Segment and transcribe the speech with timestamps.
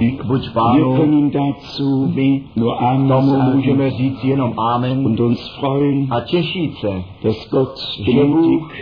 [0.00, 2.12] Wir können dazu
[2.54, 5.06] nur Amen tomu můžeme říct jenom Amen.
[5.06, 8.72] Und uns freuen, a těšit se, dass Gott že Bůh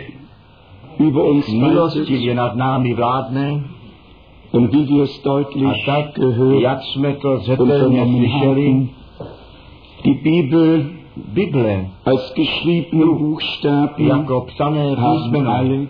[0.99, 3.63] über uns milostivě nad námi vládne.
[4.51, 8.89] Und wie wir es a deutlich tak, gehört jak jsme to zřetelně slyšeli,
[10.03, 10.85] die Bibel
[11.33, 11.89] Bible.
[12.05, 14.95] Als geschriebene Buchstaben jako psané
[15.47, 15.87] alle,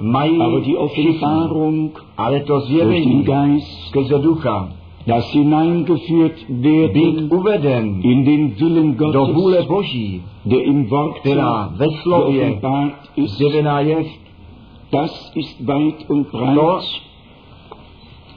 [0.00, 4.68] mají aber die Offenbarung ale to durch den zjevení Geist, skrze ducha.
[5.06, 11.18] Das hineingeführt být werden uveden in den Willen do vůle Gottes, Boží, der im Wort
[11.18, 12.60] která ve slově
[13.26, 14.04] zjevená je,
[14.92, 16.84] das ist weit und to breit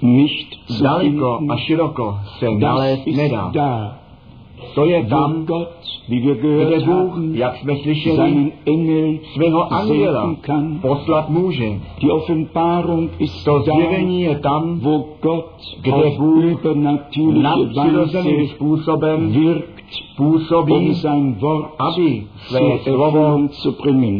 [0.02, 3.50] nicht zu daleko a široko se nalézt nedá.
[3.54, 4.00] da,
[4.76, 5.70] To je tam, Gott,
[6.09, 10.36] wie wir kde Bůh, haben, jak jsme slyšeli, seinen Engel svého anděla
[10.81, 11.70] poslat může.
[12.02, 16.63] Die Offenbarung ist To zjevení je tam, wo Gott Kde Bůh
[17.34, 19.31] nadpřirozeným způsobem
[20.17, 23.47] wirkt, um aby své slovo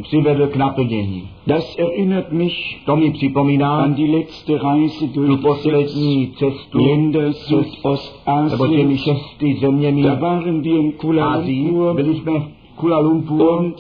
[0.02, 1.30] přivedl k naplnění.
[1.48, 2.54] Das erinnert mich
[2.86, 8.78] To mi připomíná an die letzte Reise tu durch die poslední cestu, Länder nebo Südostasien.
[8.78, 11.36] těmi šesti zeměmi Da waren wir in Kuala.
[11.36, 13.76] Lumpur Byli jsme v Kuala Lumpur und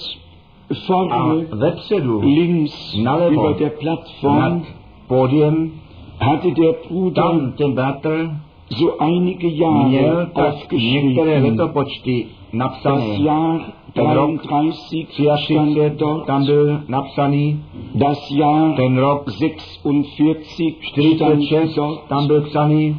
[1.11, 4.61] a vorne vepředu links nalevo über der nad Plattform
[5.07, 5.71] pódiem,
[6.19, 8.29] hatte der Bruder tam ten bratr
[8.69, 13.19] so einige měl tak některé letopočty napsané.
[13.93, 17.63] Ten rok 33 stand 33 dort, tam byl napsaný,
[17.95, 20.05] das Jahr ten rok 46 stand
[20.81, 22.97] 46 dort, tam byl psaný,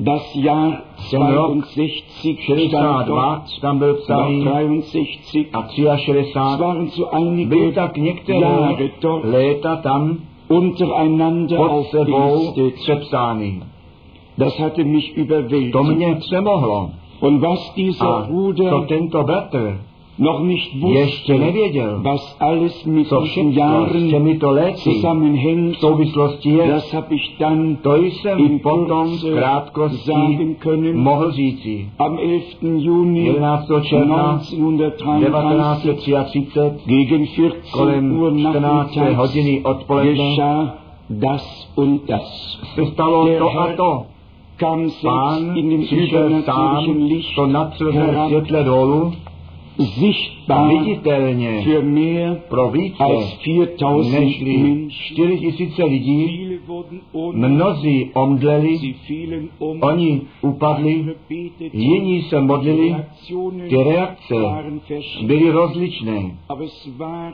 [0.00, 0.72] das Jahr
[1.10, 1.88] ten rok 62
[2.20, 4.44] stand 62 dort, tam byl psaný
[4.80, 5.46] 63.
[5.52, 8.76] a Es 63 waren so byly tak některé
[9.22, 10.16] léta tam
[10.48, 13.60] untereinander pod sebou přepsány.
[14.38, 15.76] Das hatte mich To überwältigt.
[15.96, 16.90] mě přemohlo.
[17.20, 18.26] Und was dieser A
[18.70, 19.78] to tento bratr
[20.18, 25.76] noch nicht ještě wusste, nevěděl, was alles mit co všechno s těmito léty v zusammenhängt,
[25.76, 30.96] souvislosti je, das habe ich dann to jsem in potom v krátkosti sagen können.
[30.96, 31.88] mohl říci.
[31.98, 32.56] Am 11.
[32.62, 33.68] Juni 11.
[33.82, 38.52] června 1933 1933 gegen 14 kolem Uhr 14.
[38.62, 40.72] nachmittags hodiny odpoledne
[41.10, 42.58] das und das.
[42.74, 44.06] se stalo to a to.
[44.60, 44.90] Pán
[45.86, 46.84] přišel sám
[47.36, 49.12] to nadpřirozené světle dolů
[49.78, 51.64] sichtbar viditelně
[52.48, 54.90] pro více als 4000 nežli Menschen.
[54.90, 56.48] 4 tisíce lidí.
[57.32, 58.94] Mnozí omdleli,
[59.58, 61.04] um, oni upadli,
[61.72, 62.96] jiní se modlili,
[63.68, 64.34] ty reakce
[65.26, 66.36] byly rozličné.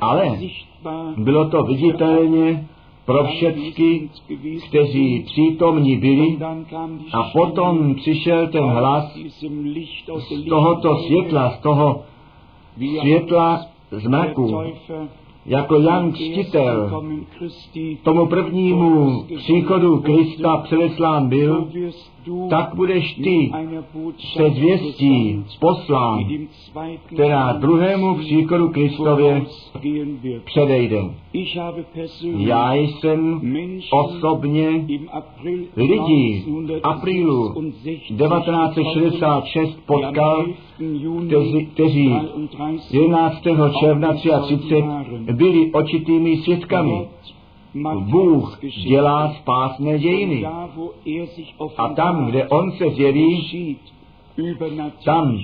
[0.00, 0.38] Ale
[1.16, 2.66] Bylo to viditelně
[3.10, 4.09] pro všechny,
[4.69, 6.38] kteří přítomní byli
[7.12, 9.16] a potom přišel ten hlas
[10.28, 12.03] z tohoto světla, z toho
[13.00, 15.09] světla znaku, Täufer
[15.47, 17.03] jako Jan Křtitel
[18.03, 21.69] tomu prvnímu příchodu Krista předeslán byl,
[22.50, 23.53] tak budeš ty
[24.36, 26.25] se zvěstí poslán,
[27.06, 29.42] která druhému příchodu Kristově
[30.44, 31.04] předejde.
[32.36, 33.41] Já jsem
[33.91, 34.86] osobně
[35.76, 40.47] lidi v aprílu 1966 potkal,
[41.26, 42.14] kteří, kteří
[42.91, 43.42] 11.
[43.81, 44.84] června 33
[45.32, 47.08] byli očitými svědkami.
[48.00, 48.58] Bůh
[48.88, 50.47] dělá spásné dějiny.
[51.76, 53.76] A tam, kde On se zjeví,
[55.04, 55.38] tam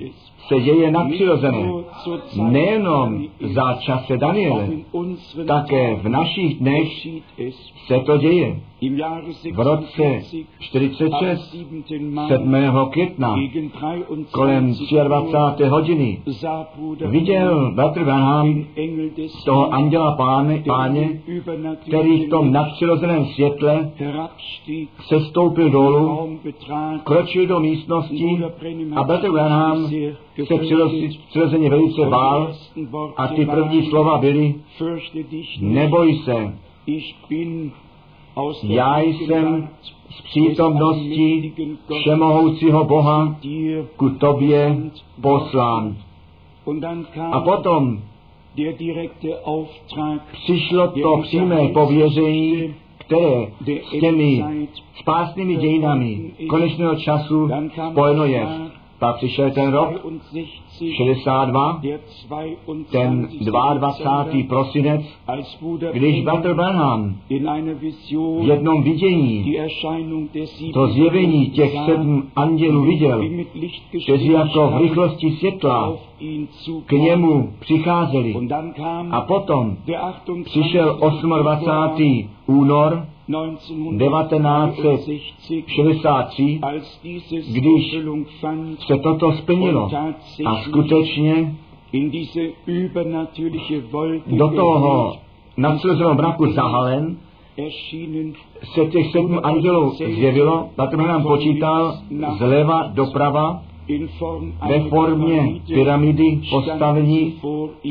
[0.49, 1.73] se děje nadpřirozené.
[2.37, 3.25] Nejenom
[3.55, 4.69] za čase Daniele,
[5.47, 6.89] také v našich dnech
[7.87, 8.61] se to děje.
[9.53, 10.21] V roce
[10.61, 11.57] 46,
[12.29, 12.57] 7.
[12.91, 13.37] května,
[14.31, 14.75] kolem
[15.05, 15.65] 23.
[15.65, 16.23] hodiny,
[17.07, 18.65] viděl Bratr Branham
[19.45, 21.21] toho anděla páne, páně,
[21.89, 23.91] který v tom nadpřirozeném světle
[25.09, 26.39] se stoupil dolů,
[27.05, 28.39] kročil do místnosti
[28.97, 29.87] a Bratr Branham
[30.45, 32.55] se přiroz- přirozeně velice bál
[33.17, 34.55] a ty první slova byly,
[35.61, 36.55] neboj se,
[38.63, 39.69] já jsem
[40.11, 41.53] z přítomnosti
[42.01, 43.37] všemohoucího Boha
[43.97, 44.77] ku tobě
[45.21, 45.97] poslán.
[47.33, 47.99] A potom
[50.33, 53.47] přišlo to přímé pověření, které
[53.87, 54.45] s těmi
[55.01, 57.51] spásnými dějinami konečného času
[57.91, 58.47] spojeno je.
[58.99, 62.01] Pak přišel ten rok 62, 62, der
[62.91, 63.75] ten 22.
[63.75, 64.49] 22.
[64.49, 65.03] prosinec,
[65.93, 69.57] když Bratr Branham v jednom vidění
[70.73, 73.25] to zjevení těch sedm andělů viděl,
[74.05, 75.93] kteří jako v rychlosti světla
[76.87, 78.35] k němu přicházeli.
[79.11, 80.45] A potom der 28.
[80.45, 80.99] přišel
[81.43, 82.29] 28.
[82.47, 89.91] únor 1960, 63, als dieses Když Erfüllung fand se toto splnilo.
[90.47, 91.55] A skutečně
[94.27, 95.17] do toho
[95.57, 97.17] nadpřirozeného mraku zahalen
[98.75, 101.95] se těch sedm andělů zjevilo, Bratr nám počítal
[102.39, 103.63] zleva doprava
[104.69, 107.35] ve formě pyramidy postavení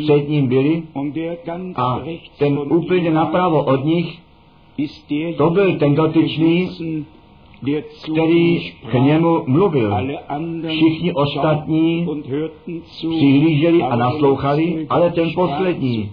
[0.03, 0.83] před ním byli
[1.75, 1.99] a
[2.38, 4.19] ten úplně napravo od nich,
[5.38, 6.69] to byl ten dotyčný,
[8.12, 9.95] který k němu mluvil.
[10.68, 12.07] Všichni ostatní
[13.00, 16.10] Přihlíželi a naslouchali, ale ten poslední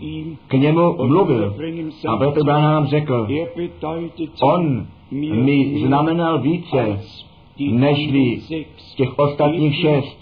[0.48, 1.54] k němu mluvil.
[2.08, 3.28] A sagte, Branham řekl,
[4.42, 7.00] on mi znamenal více
[7.58, 8.40] nežli
[8.96, 10.21] těch ostatních šest.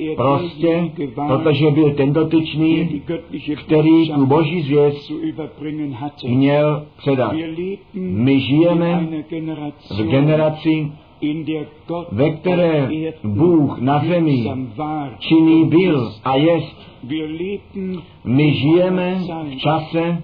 [0.00, 0.90] Er Prostě,
[1.26, 3.02] protože byl ten dotyčný,
[3.64, 5.12] který tu boží zvěst
[6.28, 7.32] měl předat.
[7.94, 9.08] My žijeme
[9.90, 10.92] v generaci,
[12.12, 12.88] ve které
[13.24, 14.44] Bůh na zemi
[15.18, 16.94] činný byl a jest.
[18.24, 20.22] My žijeme v čase,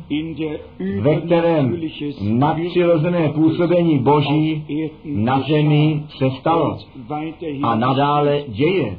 [1.00, 1.80] ve kterém
[2.20, 4.64] nadpřirozené působení Boží
[5.04, 6.78] na zemi se stalo
[7.62, 8.96] a nadále děje.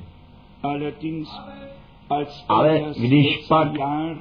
[2.50, 3.68] Ale když pak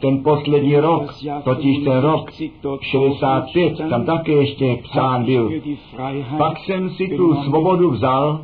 [0.01, 1.15] ten poslední rok,
[1.45, 5.51] totiž ten rok 65 dort 65, stand, tam také ještě psán byl,
[6.39, 8.41] pak jsem si tu svobodu vzal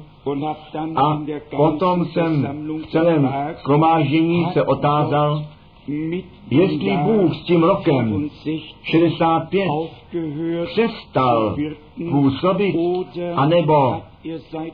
[0.97, 1.23] a
[1.57, 2.47] potom jsem
[2.83, 5.43] v celém schromáždění se otázal,
[6.51, 11.57] jestli Bůh s tím rokem 65 65 aufgehört přestal
[12.11, 12.77] působit,
[13.35, 14.03] anebo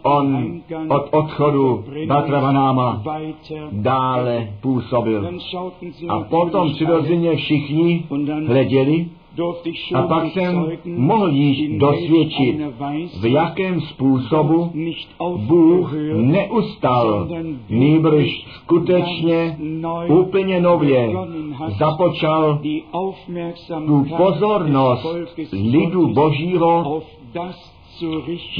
[0.02, 5.28] on od odchodu Batra Vanáma weiter dále působil.
[6.08, 8.04] A potom přirozeně všichni
[8.46, 9.06] hleděli
[9.94, 12.60] a pak jsem mohl již dosvědčit,
[13.20, 14.72] v jakém způsobu
[15.37, 17.28] Bůh neustal,
[17.70, 19.58] nýbrž skutečně
[20.08, 21.12] úplně nově
[21.78, 22.60] započal
[23.87, 25.06] tu pozornost
[25.52, 27.02] lidu Božího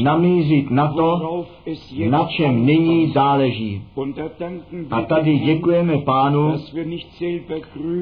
[0.03, 1.45] namířit na to,
[2.09, 3.83] na čem nyní záleží.
[4.91, 6.55] A tady děkujeme Pánu,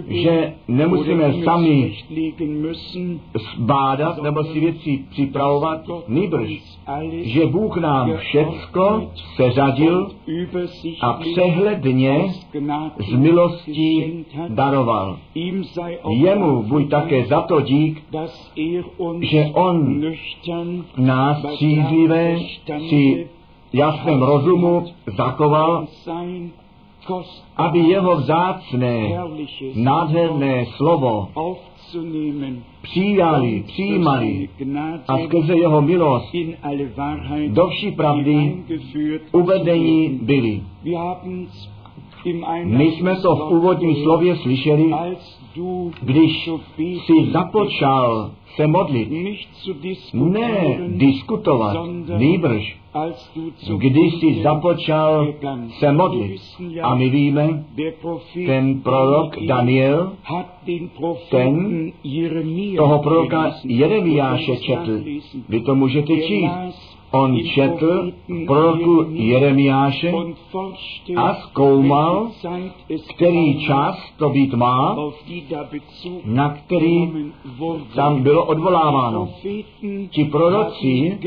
[0.08, 3.20] že nemusíme sami zurechtlegen müssen,
[3.58, 6.62] bádat nebo si věci připravovat, nýbrž,
[7.22, 10.10] že Bůh nám všecko seřadil
[11.00, 12.24] a přehledně
[12.98, 15.18] z milostí daroval.
[16.10, 18.02] Jemu buď také za to dík,
[18.56, 18.84] er
[19.20, 20.84] že on nüchtern
[21.20, 23.26] nás střízlivé při
[23.72, 24.86] jasném rozumu
[25.16, 25.86] zachoval,
[27.56, 29.18] aby jeho vzácné,
[29.74, 31.28] nádherné slovo
[32.82, 34.48] přijali, přijímali
[35.08, 36.34] a skrze jeho milost
[37.48, 38.56] do vší pravdy
[39.32, 40.62] uvedení byli.
[42.64, 44.94] My jsme to v úvodním slově slyšeli,
[46.02, 46.50] když
[47.06, 49.08] si započal se modlit,
[50.14, 51.76] ne diskutovat,
[52.18, 52.76] nýbrž,
[53.76, 55.34] když si započal
[55.78, 56.40] se modlit.
[56.82, 57.64] A my víme,
[58.46, 60.12] ten prorok Daniel
[62.04, 63.54] Jeremia toho proroka.
[63.64, 65.00] Jeremiáše četl.
[65.48, 66.89] Vy to můžete číst.
[67.12, 68.12] On četl
[68.46, 70.12] proroku Jeremiáše,
[71.16, 72.30] a zkoumal,
[73.14, 74.96] který čas to být má,
[76.24, 77.10] na který
[77.94, 79.28] tam bylo odvoláváno.
[80.10, 81.18] Ti proroci,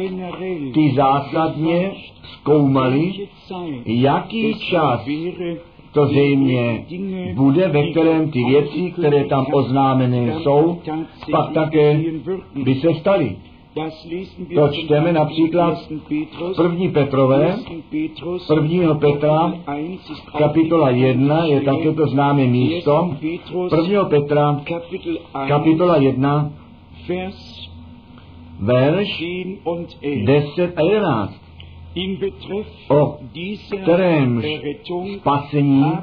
[0.74, 1.92] ty zásadně
[2.24, 3.14] zkoumali,
[3.86, 5.08] jaký čas
[5.94, 6.86] to zřejmě
[7.36, 10.82] bude, ve kterém ty věci, které tam oznámené jsou,
[11.32, 12.02] pak také
[12.64, 13.36] by se staly.
[14.56, 16.04] To čteme například 1.
[16.10, 17.84] Petrus, První Petrové, 1.
[17.90, 18.96] Petrus, 1.
[18.96, 19.54] Petra,
[20.38, 23.16] kapitola 1 je také to známé místo.
[23.22, 24.06] 1.
[24.06, 26.52] Petra, Kapitel 1, kapitola 1,
[27.08, 27.70] Vers
[28.60, 30.56] verš 10 und 11.
[30.56, 31.44] 10 a 11.
[31.96, 33.18] In Betreff O
[34.44, 35.94] Errettung spasení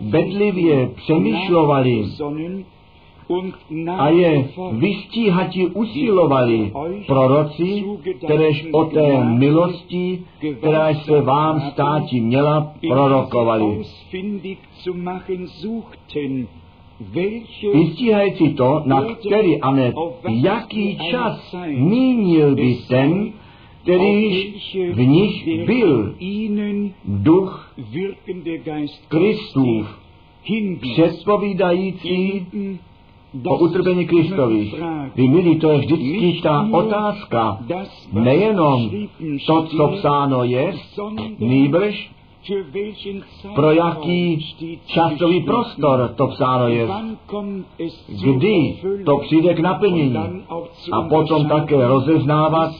[0.00, 2.04] bedlivě přemýšlovali,
[3.98, 6.72] a je vystíhati usilovali
[7.06, 7.84] proroci,
[8.24, 10.22] kteréž o té milosti,
[10.58, 13.82] která se vám státi měla, prorokovali.
[17.74, 19.92] Vystíhající to, na který a ne
[20.28, 23.32] jaký čas mínil by ten,
[23.82, 26.14] kterýž v nich byl.
[27.04, 27.74] duch
[29.08, 29.98] Kristův,
[30.80, 32.46] předpovídající
[33.46, 34.74] o utrpení Kristových.
[35.16, 37.58] Vy milí, to je vždycky ta otázka.
[38.12, 38.90] Nejenom
[39.46, 40.72] to, co psáno je,
[41.38, 42.10] nýbrž
[43.54, 44.46] pro jaký
[44.86, 46.88] časový prostor to psáno je,
[48.24, 50.16] kdy to přijde k naplnění
[50.92, 52.70] a potom také rozeznávat,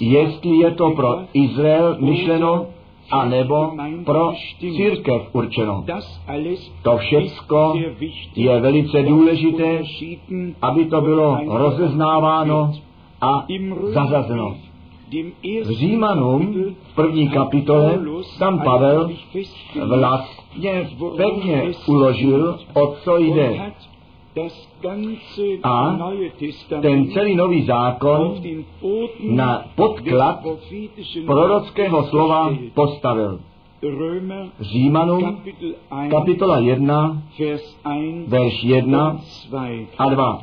[0.00, 2.66] jestli je to pro Izrael myšleno,
[3.10, 3.72] anebo
[4.04, 5.84] pro církev určeno.
[6.82, 7.74] To všecko
[8.36, 9.82] je velice důležité,
[10.62, 12.72] aby to bylo rozeznáváno
[13.20, 13.46] a
[13.82, 14.56] zazazeno.
[15.64, 17.98] V Římanům v první kapitole
[18.38, 19.10] tam Pavel
[19.88, 23.72] vlastně pevně uložil, o co jde.
[25.62, 25.98] A
[26.80, 28.34] ten celý nový zákon
[29.20, 30.44] na podklad
[31.26, 33.40] prorockého slova postavil.
[34.60, 35.40] Římanům
[36.10, 37.22] kapitola 1,
[38.26, 39.20] verš 1
[39.98, 40.42] a 2.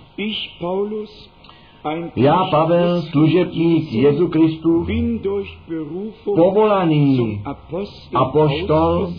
[2.16, 4.86] Já, Pavel, služebník Jezu Kristu,
[6.36, 7.44] povolaný
[8.14, 9.14] apoštol,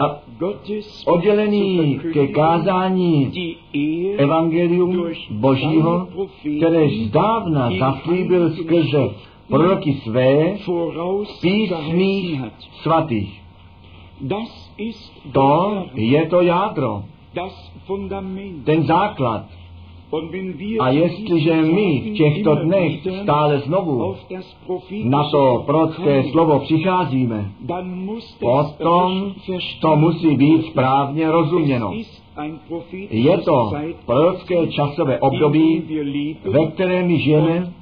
[0.00, 0.18] a
[1.06, 3.32] oddělený ke kázání
[4.16, 6.08] evangelium Božího,
[6.56, 9.10] kteréž zdávna zaslíbil skrze
[9.48, 10.56] proroky své
[11.40, 12.40] písmích
[12.82, 13.42] svatých.
[15.32, 17.04] To je to jádro,
[18.64, 19.44] ten základ.
[20.80, 22.92] A jestliže my v těchto dnech
[23.22, 24.14] stále znovu
[25.04, 27.50] na to prorocké slovo přicházíme,
[28.40, 29.34] potom
[29.80, 31.92] to musí být správně rozuměno.
[33.10, 33.72] Je to
[34.06, 35.82] prorocké časové období,
[36.44, 37.72] ve kterém my žijeme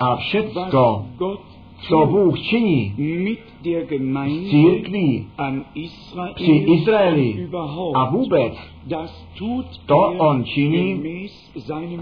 [0.00, 1.04] a všecko,
[1.88, 2.94] co Bůh činí
[4.28, 5.26] s církví
[6.34, 7.48] při Izraeli
[7.94, 8.54] a vůbec,
[9.86, 11.02] to On činí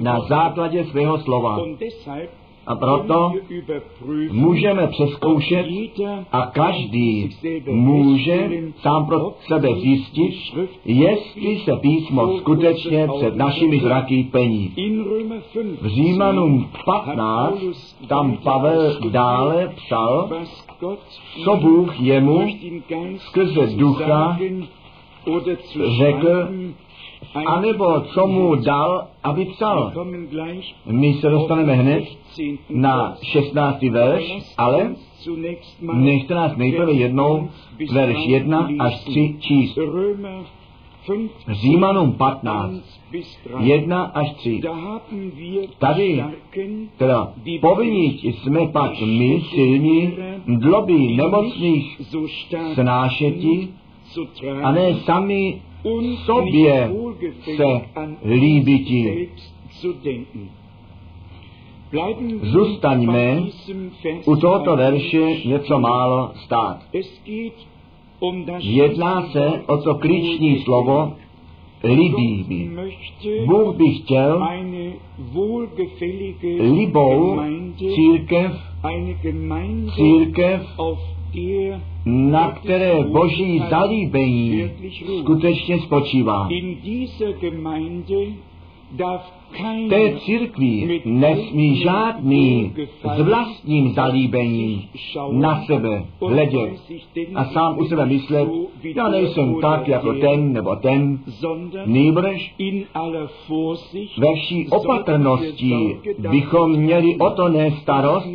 [0.01, 1.59] na základě svého slova.
[2.67, 3.33] A proto
[4.31, 5.67] můžeme přeskoušet
[6.33, 7.31] a každý
[7.67, 8.51] může
[8.81, 10.35] sám pro sebe zjistit,
[10.85, 14.75] jestli se písmo skutečně před našimi zraky pení.
[15.81, 17.59] V Římanům 15
[18.09, 20.31] tam Pavel dále psal,
[21.45, 22.49] co Bůh jemu
[23.19, 24.39] skrze ducha
[25.99, 26.49] řekl,
[27.35, 29.93] anebo co mu dal, aby psal.
[30.87, 32.05] My se dostaneme hned
[32.71, 33.83] na 16.
[33.83, 34.95] verš, ale
[35.93, 37.49] nechte nás nejprve jednou
[37.93, 39.79] verš 1 až 3 číst.
[41.49, 43.01] Římanům 15,
[43.59, 44.61] 1 až 3.
[45.79, 46.25] Tady,
[46.97, 50.13] teda povinni jsme pak my silní,
[50.47, 52.01] dloby nemocných
[52.75, 53.69] snášeti,
[54.63, 55.63] a ne sami
[56.25, 56.91] sobě
[57.57, 57.81] se
[58.25, 59.29] líbití.
[62.43, 63.43] Zůstaňme
[64.25, 66.79] u tohoto verše něco málo stát.
[68.59, 71.13] Jedná se o to klíční slovo
[71.85, 72.71] libý.
[73.47, 74.49] Bůh by chtěl
[76.59, 77.41] libou
[77.77, 78.53] církev,
[79.95, 80.67] církev,
[82.07, 84.71] na které boží zalíbení
[85.21, 86.49] skutečně spočívá.
[89.89, 92.73] Té církvi nesmí žádný
[93.17, 94.83] s vlastním zalíbením
[95.31, 96.71] na sebe hledět
[97.35, 98.49] a sám u sebe myslet,
[98.97, 101.19] já nejsem tak jako ten nebo ten,
[101.87, 102.55] nýbrž
[104.19, 105.97] ve vší opatrnosti
[106.31, 108.29] bychom měli o to ne starost,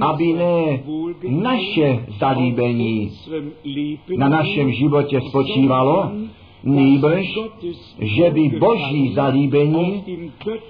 [0.00, 0.82] aby ne
[1.28, 3.10] naše zalíbení
[4.16, 6.10] na našem životě spočívalo,
[6.64, 7.38] nýbrž,
[7.98, 10.04] že by boží zalíbení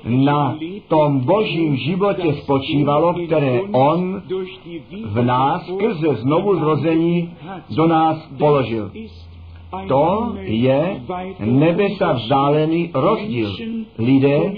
[0.04, 4.22] na tom božím životě spočívalo, které on
[5.04, 7.34] v nás skrze znovu zrození
[7.76, 8.90] do nás položil.
[9.88, 11.02] To je
[11.40, 13.56] nebesa vzdálený rozdíl.
[13.98, 14.52] Lidé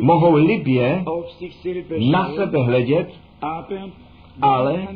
[0.00, 1.04] mohou libě
[2.10, 3.12] na sebe hledět,
[4.42, 4.86] ale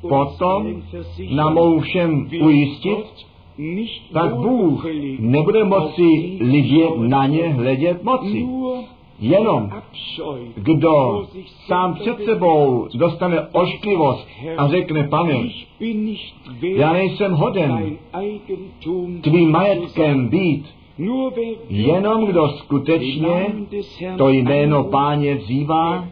[0.00, 0.82] potom
[1.30, 3.06] nám mohu všem ujistit,
[4.12, 4.86] tak Bůh
[5.18, 8.46] nebude moci lidi na ně hledět moci.
[9.18, 9.70] Jenom
[10.54, 11.26] kdo
[11.66, 15.34] sám před sebou dostane ošklivost a řekne, pane,
[16.62, 17.98] já nejsem hoden
[19.20, 20.66] tvým majetkem být,
[21.68, 23.54] Jenom kdo skutečně
[24.16, 26.08] to jméno páně vzývá,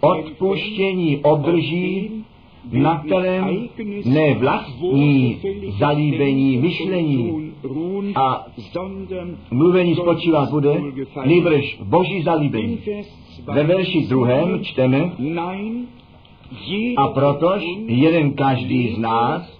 [0.00, 2.24] odpuštění obdrží,
[2.72, 3.68] na kterém
[4.04, 5.38] ne vlastní
[5.78, 7.52] zalíbení myšlení
[8.14, 8.46] a
[9.50, 10.82] mluvení spočívat bude,
[11.24, 12.78] nejbrž boží zalíbení.
[13.52, 15.12] Ve verši druhém čteme,
[16.96, 19.58] a protož jeden každý z nás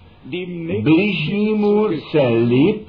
[0.81, 2.87] bližnímu se líp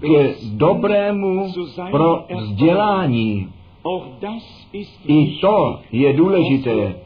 [0.00, 1.52] k dobrému
[1.90, 3.48] pro vzdělání.
[5.06, 6.96] I to je důležité,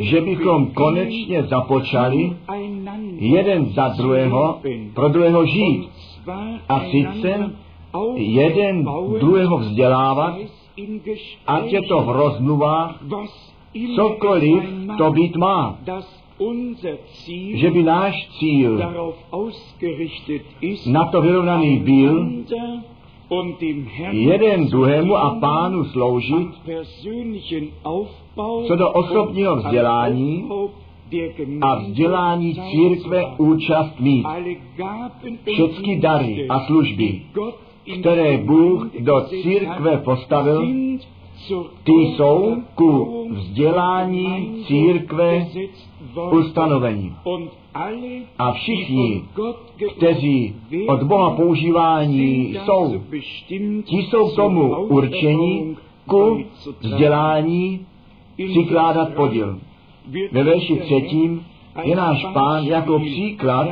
[0.00, 2.36] že bychom konečně započali
[3.18, 4.60] jeden za druhého,
[4.94, 5.88] pro druhého žít.
[6.68, 7.50] A sice
[8.16, 10.36] jeden druhého vzdělávat,
[11.46, 13.04] ať je to v rozmluvách,
[13.96, 14.62] cokoliv
[14.98, 15.78] to být má
[17.54, 18.80] že by náš cíl
[20.86, 22.28] na to vyrovnaný byl,
[24.10, 26.48] jeden druhému a pánu sloužit,
[28.66, 30.48] co do osobního vzdělání
[31.60, 34.26] a vzdělání církve účast mít.
[35.52, 37.22] Všechny dary a služby,
[38.00, 40.68] které Bůh do církve postavil,
[41.84, 45.46] ty jsou ku vzdělání církve
[46.30, 47.14] ustanovení.
[48.38, 49.22] A všichni,
[49.96, 50.54] kteří
[50.88, 53.02] od Boha používání jsou,
[53.84, 55.76] ti jsou k tomu určení
[56.06, 56.44] ku
[56.80, 57.86] vzdělání
[58.50, 59.58] přikládat podíl.
[60.32, 61.44] Ve verši třetím
[61.82, 63.68] je náš pán jako příklad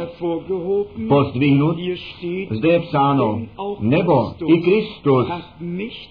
[1.09, 1.77] pozdvihnut,
[2.51, 3.41] zde je psáno,
[3.81, 5.29] nebo i Kristus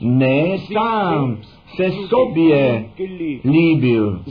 [0.01, 1.37] ne sám
[1.75, 2.89] se sobě
[3.43, 4.21] líbil,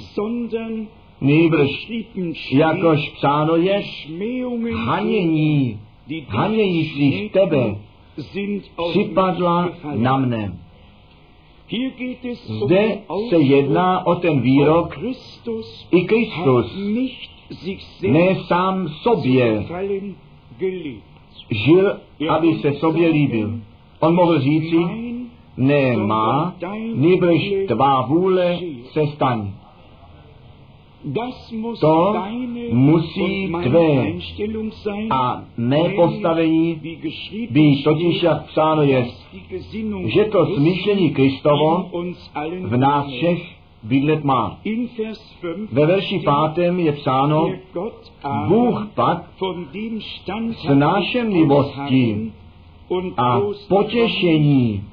[1.21, 1.93] nýbrž,
[2.53, 3.83] jakož psáno je,
[4.75, 5.81] hanění,
[6.29, 7.77] hanějících tebe
[8.91, 10.59] připadla na mne.
[12.65, 14.99] Zde se jedná o ten výrok,
[15.91, 16.77] i Kristus
[18.03, 19.65] ne sám sobě
[21.51, 21.97] žil,
[22.29, 23.61] aby se sobě líbil.
[24.01, 24.77] On mohl říci,
[25.57, 26.55] ne má,
[26.95, 28.59] nýbrž tvá vůle
[28.93, 29.51] se staň.
[31.81, 32.15] To
[32.73, 34.13] musí tvé
[35.11, 36.81] a mé postavení
[37.51, 39.07] být totiž, jak psáno je,
[40.05, 41.91] že to smýšlení Kristovo
[42.63, 43.54] v nás všech
[43.85, 44.61] bydlet má.
[45.73, 47.51] Ve verši pátém je psáno,
[48.49, 49.31] Bůh pak
[50.53, 52.33] s nášenlivostí
[53.17, 54.85] a potěšení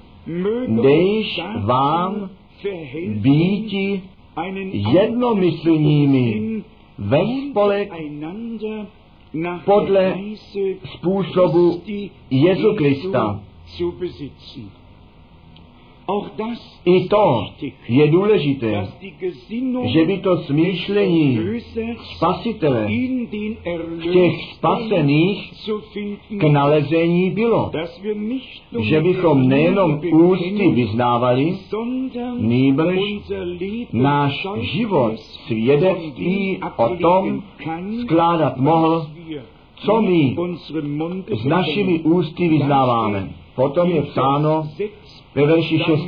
[0.68, 2.30] dejš vám
[3.08, 4.02] býti
[4.72, 6.62] jednomyslnými
[6.98, 7.94] ve spolek
[9.66, 10.16] podle
[10.86, 11.82] způsobu
[12.30, 13.40] Jezu Krista.
[16.86, 17.46] I to
[17.88, 18.88] je důležité,
[19.84, 21.40] že by to smýšlení
[22.16, 22.88] spasitele
[23.88, 25.54] v těch spasených
[26.30, 27.72] k nalezení bylo.
[28.80, 31.58] Že bychom nejenom ústy vyznávali,
[32.38, 33.00] nýbrž
[33.94, 37.44] náš život svědectví o tom
[38.02, 39.08] skládat mohl,
[39.76, 40.36] co my
[41.36, 43.30] s našimi ústy vyznáváme.
[43.56, 44.68] Potom je psáno,
[45.36, 46.02] ve verši 6.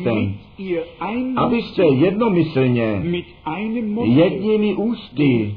[1.36, 3.04] Abyste jednomyslně
[4.04, 5.56] jedními ústy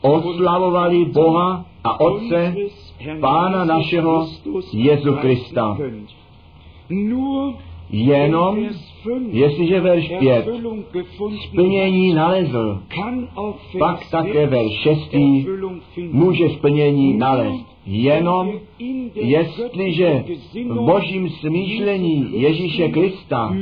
[0.00, 2.56] oslavovali Boha a Otce,
[3.20, 4.28] Pána našeho
[4.72, 5.78] Jezu Krista.
[7.90, 8.58] Jenom
[9.30, 10.48] jestliže verš 5
[11.48, 12.82] splnění nalezl,
[13.78, 15.14] pak také verš 6
[16.12, 17.73] může splnění nalézt.
[17.86, 18.52] Jenom
[19.14, 20.24] jestliže
[20.68, 23.54] v božím smýšlení Ježíše Krista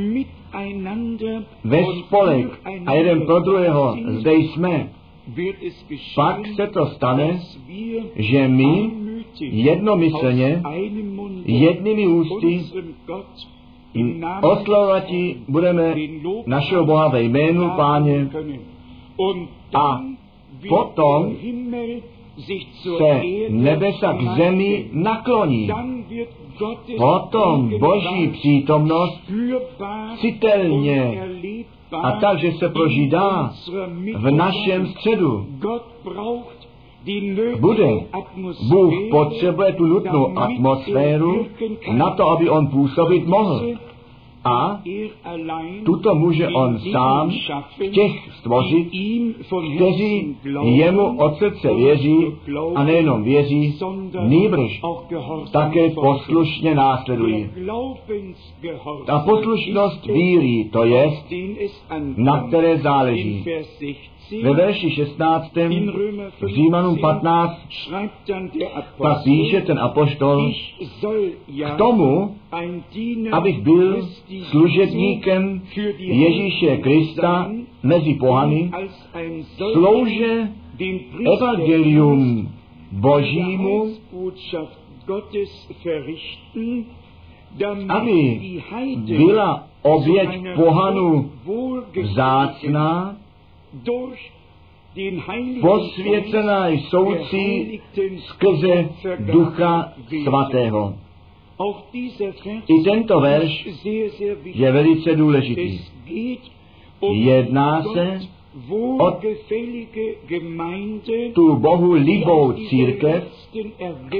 [1.65, 4.91] ve spolek a jeden pro druhého zde jsme,
[6.15, 7.41] pak se to stane,
[8.17, 8.91] že my
[9.41, 10.63] jednomyslně
[11.45, 12.61] jednými ústy
[14.43, 15.95] oslovati budeme
[16.47, 18.29] našeho Boha ve jménu Páně
[19.75, 20.01] a
[20.69, 21.37] potom
[22.99, 25.71] se nebesa k zemi nakloní.
[26.97, 29.21] Potom Boží přítomnost
[30.21, 31.23] citelně
[32.03, 33.53] a takže se proží dá
[34.17, 35.47] v našem středu.
[37.61, 37.89] bude.
[38.71, 41.47] Bůh potřebuje tu nutnou atmosféru
[41.93, 43.67] na to, aby on působit mohl.
[44.45, 44.83] A
[45.85, 47.33] tuto může on sám
[47.93, 48.89] těch stvořit,
[49.77, 52.17] kteří jemu od srdce věří
[52.75, 53.79] a nejenom věří,
[54.21, 54.81] nýbrž
[55.53, 57.51] také poslušně následují.
[59.07, 61.11] Ta poslušnost víry, to je,
[62.17, 63.45] na které záleží.
[64.43, 65.55] Ve verši 16.
[66.41, 67.61] v Římanům 15
[68.99, 70.53] pak píše ten apoštol
[71.65, 72.37] k tomu,
[73.33, 74.09] abych byl
[74.51, 75.63] služebníkem
[75.99, 77.51] Ježíše Krista
[77.83, 78.71] mezi pohany,
[79.73, 80.49] slouže
[81.37, 82.49] evangelium
[82.93, 83.95] Božímu,
[87.89, 88.41] aby
[89.07, 91.31] byla oběť pohanu
[92.03, 93.17] vzácná,
[95.61, 97.81] posvěcená soucí
[98.19, 99.93] skrze Ducha
[100.25, 100.95] Svatého.
[102.69, 103.69] I tento verš
[104.45, 105.81] je velice důležitý.
[107.13, 108.21] Jedná se
[108.99, 109.11] o
[111.33, 113.25] tu Bohu libou církev,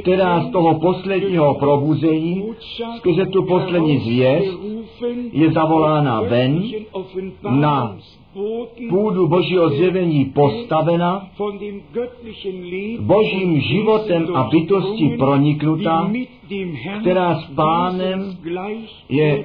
[0.03, 2.45] která z toho posledního probuzení,
[2.97, 4.59] skrze tu poslední zvěst,
[5.33, 6.63] je zavolána ven
[7.51, 7.97] na
[8.89, 11.29] půdu Božího zjevení postavena,
[13.01, 16.11] Božím životem a bytostí proniknutá,
[17.01, 18.37] která s pánem
[19.09, 19.45] je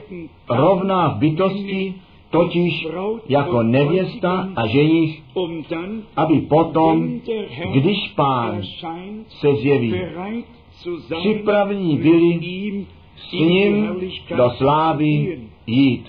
[0.49, 1.93] rovná v bytosti,
[2.29, 2.87] totiž
[3.29, 5.23] jako nevěsta a ženich,
[6.15, 7.19] aby potom,
[7.73, 8.61] když pán
[9.27, 9.93] se zjeví,
[11.19, 12.85] připravení byli
[13.15, 13.89] s ním
[14.37, 16.05] do slávy jít.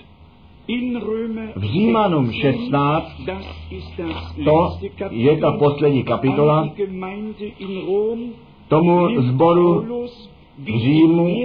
[1.57, 3.13] V Římanům 16,
[4.45, 4.79] to
[5.11, 6.71] je ta poslední kapitola,
[8.69, 9.85] tomu zboru
[10.59, 11.37] v Římu,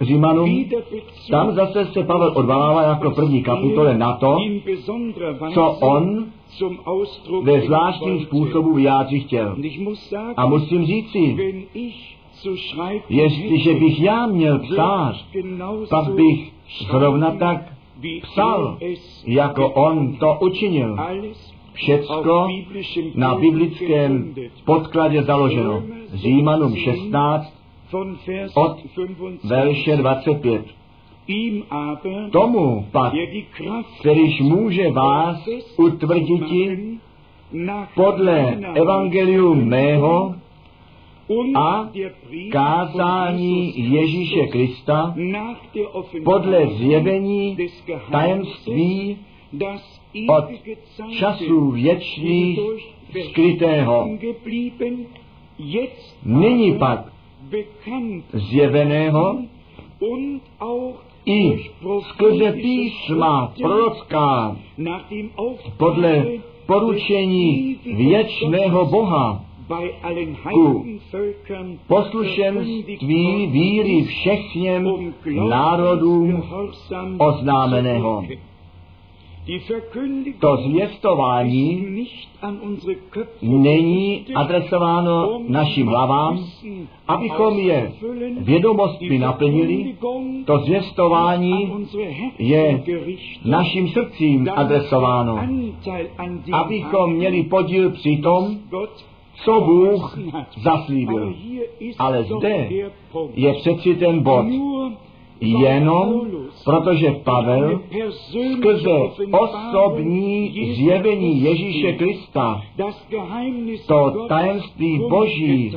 [0.00, 0.64] Římanům,
[1.30, 4.38] tam zase se Pavel odvalává jako první kapitole na to,
[5.54, 6.26] co on
[7.42, 9.56] ve zvláštním způsobu vyjádřit chtěl.
[10.36, 11.36] A musím říci,
[13.08, 15.14] jestliže bych já měl psát,
[15.90, 16.52] pak bych
[16.90, 17.72] zrovna tak
[18.22, 18.78] psal,
[19.26, 20.96] jako on to učinil.
[21.72, 22.48] Všecko
[23.14, 25.82] na biblickém podkladě založeno.
[26.14, 27.59] Římanům 16
[28.54, 28.76] od
[29.44, 30.64] verše 25.
[32.32, 33.12] Tomu pak,
[34.00, 36.42] kterýž může vás utvrdit
[37.94, 40.34] podle evangelium mého
[41.56, 41.88] a
[42.52, 45.14] kázání Ježíše Krista
[46.24, 47.56] podle zjevení
[48.10, 49.18] tajemství
[50.28, 50.44] od
[51.10, 52.60] časů věčných
[53.30, 54.08] skrytého.
[56.24, 57.12] Nyní pak
[58.32, 59.38] zjeveného
[61.26, 64.56] i skrze písma prorocká
[65.76, 66.26] podle
[66.66, 69.44] poručení věčného Boha
[70.52, 70.86] ku
[71.86, 74.56] poslušenství víry všech
[75.48, 76.42] národům
[77.18, 78.22] oznámeného.
[80.38, 81.86] To zvěstování
[83.42, 86.38] není adresováno našim hlavám,
[87.08, 87.92] abychom je
[88.38, 89.96] vědomostmi naplnili.
[90.44, 91.72] To zvěstování
[92.38, 92.82] je
[93.44, 95.38] našim srdcím adresováno,
[96.52, 98.58] abychom měli podíl při tom,
[99.44, 100.18] co Bůh
[100.62, 101.34] zaslíbil.
[101.98, 102.68] Ale zde
[103.34, 104.46] je přeci ten bod.
[105.40, 106.26] Jenom
[106.64, 107.80] protože Pavel
[108.12, 108.98] skrze
[109.30, 112.62] osobní zjevení Ježíše Krista
[113.86, 115.76] to tajemství Boží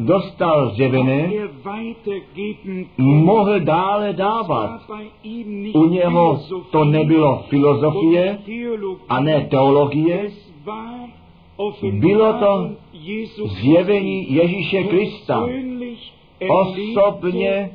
[0.00, 1.30] dostal zjevené,
[2.98, 4.80] mohl dále dávat.
[5.74, 8.38] U něho to nebylo filozofie
[9.08, 10.30] a ne teologie,
[11.92, 12.70] bylo to
[13.60, 15.46] zjevení Ježíše Krista,
[16.46, 17.70] osobně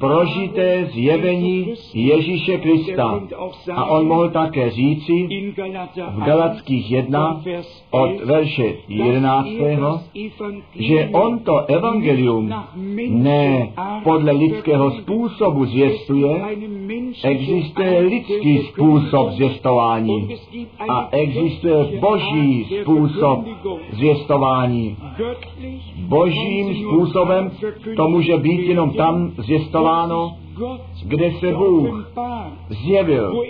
[0.00, 3.20] prožité zjevení Ježíše Krista.
[3.74, 5.28] A on mohl také říci
[6.10, 7.42] v Galackých 1
[7.90, 9.48] od verše 11.
[10.74, 12.54] že on to evangelium
[13.08, 13.72] ne
[14.04, 16.42] podle lidského způsobu zvěstuje,
[17.24, 20.28] existuje lidský způsob zvěstování
[20.88, 23.44] a existuje boží způsob
[23.92, 24.96] zvěstování.
[25.96, 27.50] Božím způsobem
[27.96, 30.36] to může být jenom tam zjistováno,
[31.04, 32.08] kde se Bůh
[32.68, 33.42] zjevil,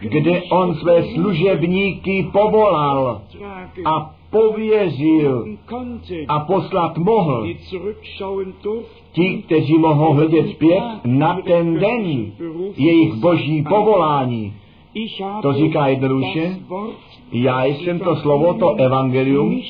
[0.00, 3.20] kde On své služebníky povolal
[3.84, 5.46] a pověřil
[6.28, 7.46] a poslat mohl
[9.12, 12.32] ti, kteří mohou hledět zpět na ten den
[12.76, 14.54] jejich boží povolání.
[15.42, 16.56] To říká jednoduše,
[17.32, 19.60] já jsem to slovo, to evangelium,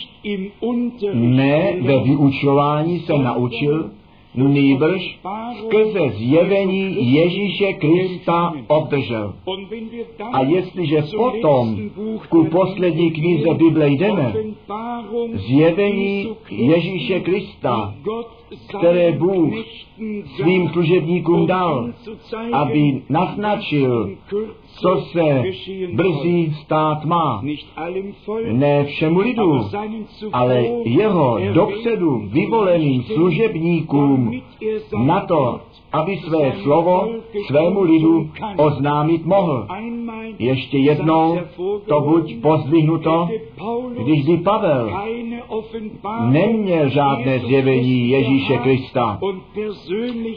[1.15, 3.91] ne ve vyučování se naučil,
[4.35, 5.19] nýbrž
[5.59, 9.35] skrze zjevení Ježíše Krista obdržel.
[10.33, 11.91] A jestliže potom
[12.29, 14.35] ku poslední knize Bible jdeme,
[15.35, 17.95] zjevení Ježíše Krista,
[18.69, 19.55] které Bůh
[20.37, 21.91] svým služebníkům dal,
[22.53, 24.11] aby naznačil,
[24.81, 25.43] co se
[25.93, 27.43] brzy stát má.
[28.53, 29.61] Ne všemu lidu,
[30.33, 34.43] ale jeho dopředu vyvoleným služebníkům
[34.97, 35.61] na to,
[35.93, 37.09] aby své slovo
[37.47, 39.67] svému lidu oznámit mohl.
[40.39, 41.39] Ještě jednou
[41.87, 43.29] to buď pozdvihnuto,
[43.99, 44.91] když by Pavel
[46.21, 49.19] neměl žádné zjevení Ježíše Krista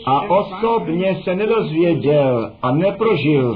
[0.06, 3.56] a osobně se nedozvěděl a neprožil,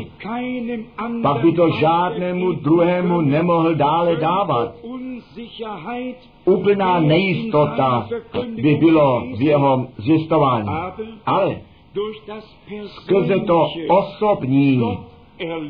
[1.23, 4.75] pak by to žádnému druhému nemohl dále dávat.
[6.45, 8.07] Úplná nejistota
[8.61, 10.69] by bylo v jeho zjistování.
[11.25, 11.55] Ale
[12.87, 14.97] skrze to osobní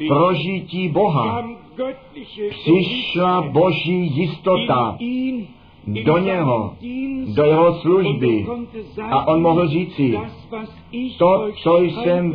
[0.08, 1.48] prožití Boha
[2.50, 4.98] přišla boží jistota
[6.04, 6.74] do něho,
[7.36, 8.46] do jeho služby.
[9.12, 10.20] A on mohl říci,
[11.18, 12.34] to, co jsem,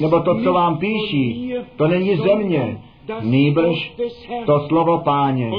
[0.00, 2.82] nebo to, co vám píší, to není země,
[3.22, 3.92] nýbrž
[4.46, 5.50] to slovo páně.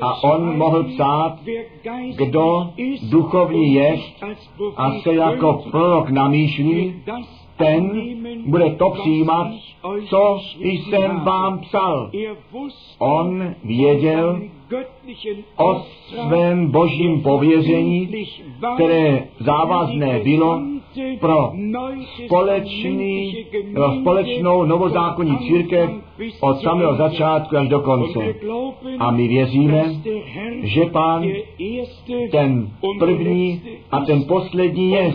[0.00, 1.38] A on mohl psát,
[2.16, 2.70] kdo
[3.10, 3.98] duchovní je
[4.76, 7.02] a se jako prorok namýšlí,
[7.56, 8.00] ten
[8.46, 9.46] bude to přijímat,
[10.08, 12.10] co jsem vám psal.
[12.98, 14.40] On věděl
[15.56, 18.08] o svém božím pověření,
[18.74, 20.60] které závazné bylo
[21.20, 21.52] pro
[22.24, 23.36] společný,
[23.74, 25.90] pro společnou novozákonní církev
[26.40, 28.34] od samého začátku až do konce.
[28.98, 29.84] A my věříme,
[30.62, 31.26] že Pán
[32.30, 35.14] ten první a ten poslední je.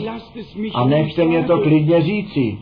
[0.73, 2.57] A nechte mě to klidně říci.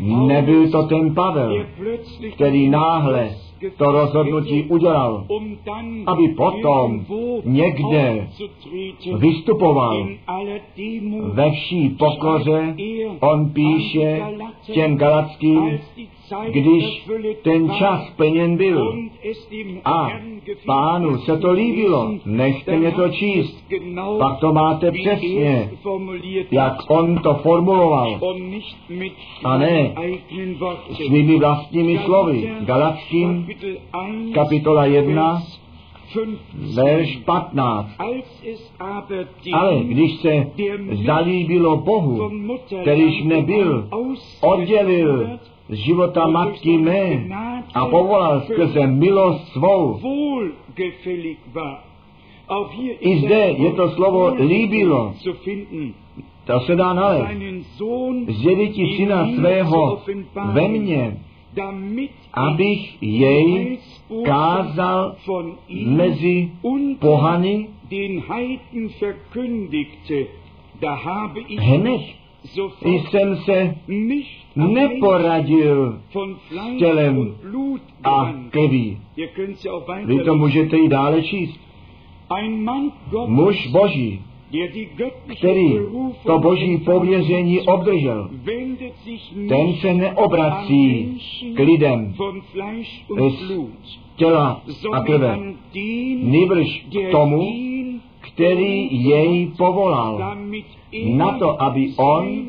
[0.00, 1.66] Nebyl to ten Pavel,
[2.34, 3.30] který náhle
[3.76, 5.26] to rozhodnutí udělal,
[6.06, 7.06] aby potom
[7.44, 8.28] někde
[9.16, 10.08] vystupoval
[11.32, 12.76] ve vší pokoře.
[13.20, 14.22] On píše
[14.72, 15.78] těm galackým,
[16.50, 17.08] když
[17.42, 18.94] ten čas plněn byl
[19.84, 20.10] a
[20.66, 23.64] pánu se to líbilo, nechte mě to číst,
[24.18, 25.70] pak to máte přesně,
[26.50, 28.20] jak on to formuloval,
[29.44, 29.94] a ne
[31.06, 32.50] svými vlastními slovy.
[32.60, 33.48] Galackým,
[34.34, 35.42] kapitola 1,
[36.74, 37.90] verš 15.
[39.52, 40.50] Ale když se
[41.06, 42.30] zalíbilo Bohu,
[42.82, 43.88] kterýž nebyl,
[44.40, 47.26] oddělil z života matky mé
[47.74, 50.00] a povolal skrze milost svou.
[53.00, 55.14] I zde je to slovo líbilo.
[56.46, 57.26] To se dá nalézt.
[58.28, 60.02] Zjeviti syna svého
[60.52, 61.16] ve mně,
[62.34, 63.78] abych jej
[64.24, 65.16] kázal
[65.86, 66.50] mezi
[66.98, 67.68] pohany,
[71.58, 72.02] hned
[72.84, 73.74] jsem se
[74.56, 76.00] neporadil
[76.48, 77.34] s tělem
[78.04, 78.98] a krví.
[80.04, 81.60] Vy to můžete i dále číst.
[83.26, 84.22] Muž Boží,
[85.38, 85.74] který
[86.26, 88.30] to boží pověření obdržel,
[89.48, 91.18] ten se neobrací
[91.54, 92.14] k lidem
[93.28, 95.38] z těla a krve,
[96.22, 97.52] nýbrž k tomu,
[98.20, 100.36] který jej povolal
[101.04, 102.46] na to, aby on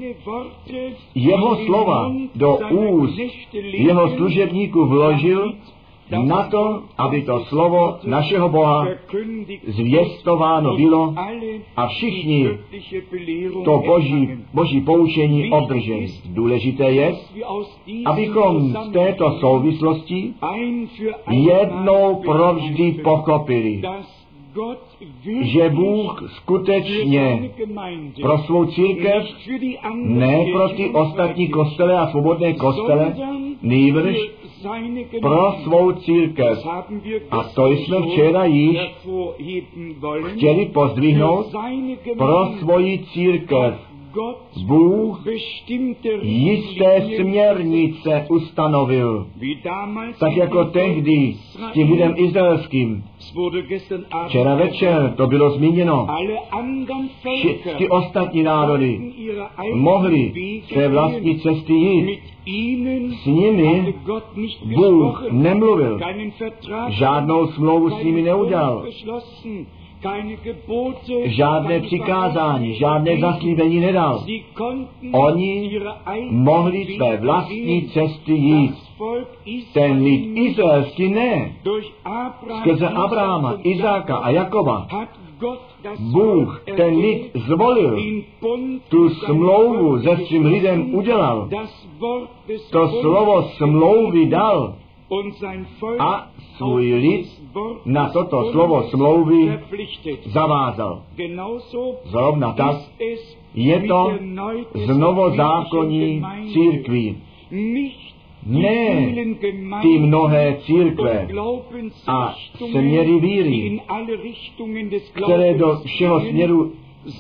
[1.16, 3.20] jeho slova do úst
[3.74, 5.54] jeho služebníků vložil,
[6.12, 8.88] na to, aby to slovo našeho Boha
[9.68, 11.14] zvěstováno bylo
[11.76, 12.48] a všichni
[13.66, 16.08] to boží, boží poučení obdrželi.
[16.26, 17.16] Důležité je,
[18.06, 20.34] abychom z této souvislosti
[21.32, 23.82] jednou provždy pochopili,
[25.42, 27.52] že Bůh skutečně
[28.22, 29.24] pro svou církev,
[29.96, 33.16] ne pro ty ostatní kostele a svobodné kostele,
[33.62, 34.18] nýbrž
[35.22, 36.68] pro svou církev.
[37.32, 38.78] A to jsme včera již
[40.26, 41.48] chtěli pozdvihnout
[42.18, 43.87] pro svoji církev.
[44.66, 45.24] Bůh
[46.22, 49.28] jisté směrnice ustanovil,
[50.20, 53.04] tak jako tehdy s tím lidem izraelským.
[54.28, 56.08] Včera večer to bylo zmíněno.
[57.40, 59.14] Všechny ostatní národy
[59.74, 60.34] mohli
[60.68, 62.20] své vlastní cesty jít.
[63.24, 63.94] S nimi
[64.76, 66.00] Bůh nemluvil,
[66.90, 68.86] žádnou smlouvu s nimi neudělal,
[71.26, 74.24] žádné přikázání, žádné zaslíbení nedal.
[75.12, 75.80] Oni
[76.30, 78.76] mohli své vlastní cesty jít.
[79.74, 81.56] Ten lid izraelský ne.
[82.60, 84.88] Skrze Abráma, Izáka a Jakoba
[86.00, 88.00] Bůh ten lid zvolil,
[88.90, 91.50] tu smlouvu se svým lidem udělal,
[92.72, 94.76] to slovo smlouvy dal
[96.00, 97.42] a svůj lid
[97.86, 99.60] na toto slovo smlouvy
[100.26, 101.02] zavázal.
[102.06, 102.76] Zrovna tak
[103.54, 104.12] je to
[104.86, 107.18] znovu zákonní církví.
[108.46, 109.14] Ne
[109.82, 111.28] ty mnohé církve
[112.08, 112.36] a
[112.72, 113.82] směry víry,
[115.14, 116.72] které do všeho směru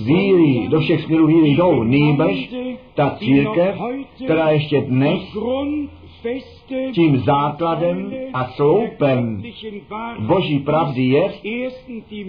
[0.05, 2.49] víry, do všech směrů víry jdou, nýbrž
[2.93, 3.75] ta církev,
[4.25, 5.37] která ještě dnes
[6.93, 9.43] tím základem a sloupem
[10.19, 11.31] Boží pravdy je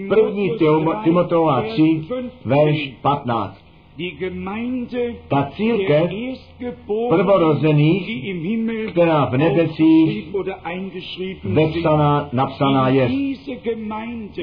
[0.09, 0.51] první
[1.03, 2.01] Timoteova 3,
[2.45, 3.69] verš 15.
[5.27, 6.11] Ta církev
[7.09, 8.25] prvorozených,
[8.91, 10.35] která v nebesích
[11.43, 13.09] vepsaná, napsaná je.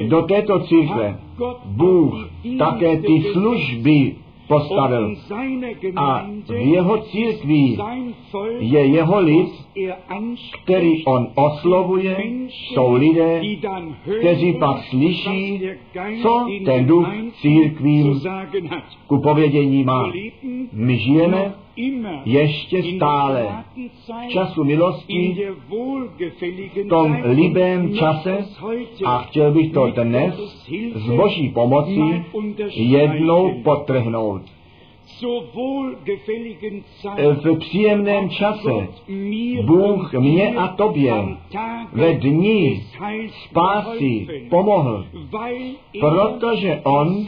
[0.07, 1.19] Do této církve
[1.65, 4.15] Bůh také ty služby
[4.47, 5.15] postavil.
[5.95, 7.77] A v jeho církví
[8.59, 9.49] je jeho lid,
[10.63, 12.17] který on oslovuje,
[12.49, 13.41] jsou lidé,
[14.19, 15.61] kteří pak slyší,
[16.21, 17.07] co ten duch
[17.41, 18.21] církvím
[19.07, 20.11] ku povědění má.
[20.73, 21.53] My žijeme
[22.25, 23.63] ještě stále.
[24.07, 25.47] v času milosti,
[26.75, 28.45] v tom libém čase.
[29.05, 30.35] A chtěl bych to dnes
[30.95, 32.23] s boží pomocí
[32.75, 34.41] jednou potrhnout
[37.33, 38.87] v příjemném čase
[39.65, 41.13] Bůh mě a tobě
[41.93, 42.83] ve dní
[43.49, 45.05] spásy pomohl,
[45.99, 47.25] protože On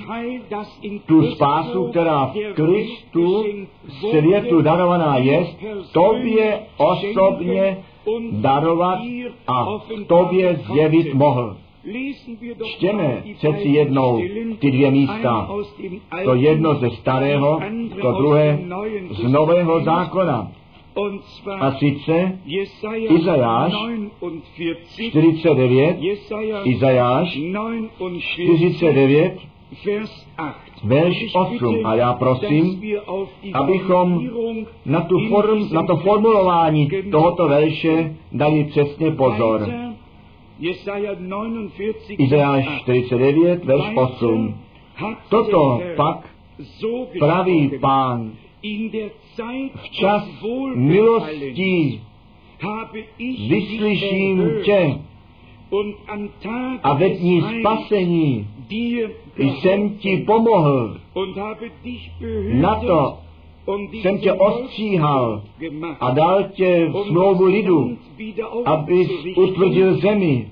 [1.05, 3.45] tu spásu, která v Kristu
[4.09, 5.47] světu darovaná je,
[5.91, 7.77] tobě osobně
[8.31, 8.99] darovat
[9.47, 9.67] a
[10.07, 11.57] tobě zjevit mohl.
[12.65, 14.21] Čtěme přeci jednou
[14.59, 15.49] ty dvě místa.
[16.23, 17.59] To jedno ze starého,
[18.01, 18.59] to druhé
[19.11, 20.51] z nového zákona.
[21.59, 22.39] A sice
[23.09, 23.73] Izajáš
[25.09, 25.97] 49,
[26.63, 27.39] Izajáš
[28.23, 29.37] 49,
[30.83, 31.85] verš 8.
[31.85, 32.81] A já prosím,
[33.53, 34.29] abychom
[34.85, 39.88] na, tu form, na to formulování tohoto verše dali přesně pozor.
[42.17, 44.55] Izajáš 49, verš 8.
[45.29, 46.29] Toto pak
[47.19, 48.31] praví pán.
[49.75, 50.27] V čas
[50.75, 52.01] milosti
[53.49, 54.99] vyslyším tě.
[56.83, 58.47] A ve dní spasení
[59.39, 60.97] jsem ti pomohl.
[62.53, 63.17] Na to
[64.01, 65.43] jsem tě ostříhal
[65.99, 67.97] a dal tě v smlouvu lidu,
[68.65, 70.49] abys utvrdil zemi.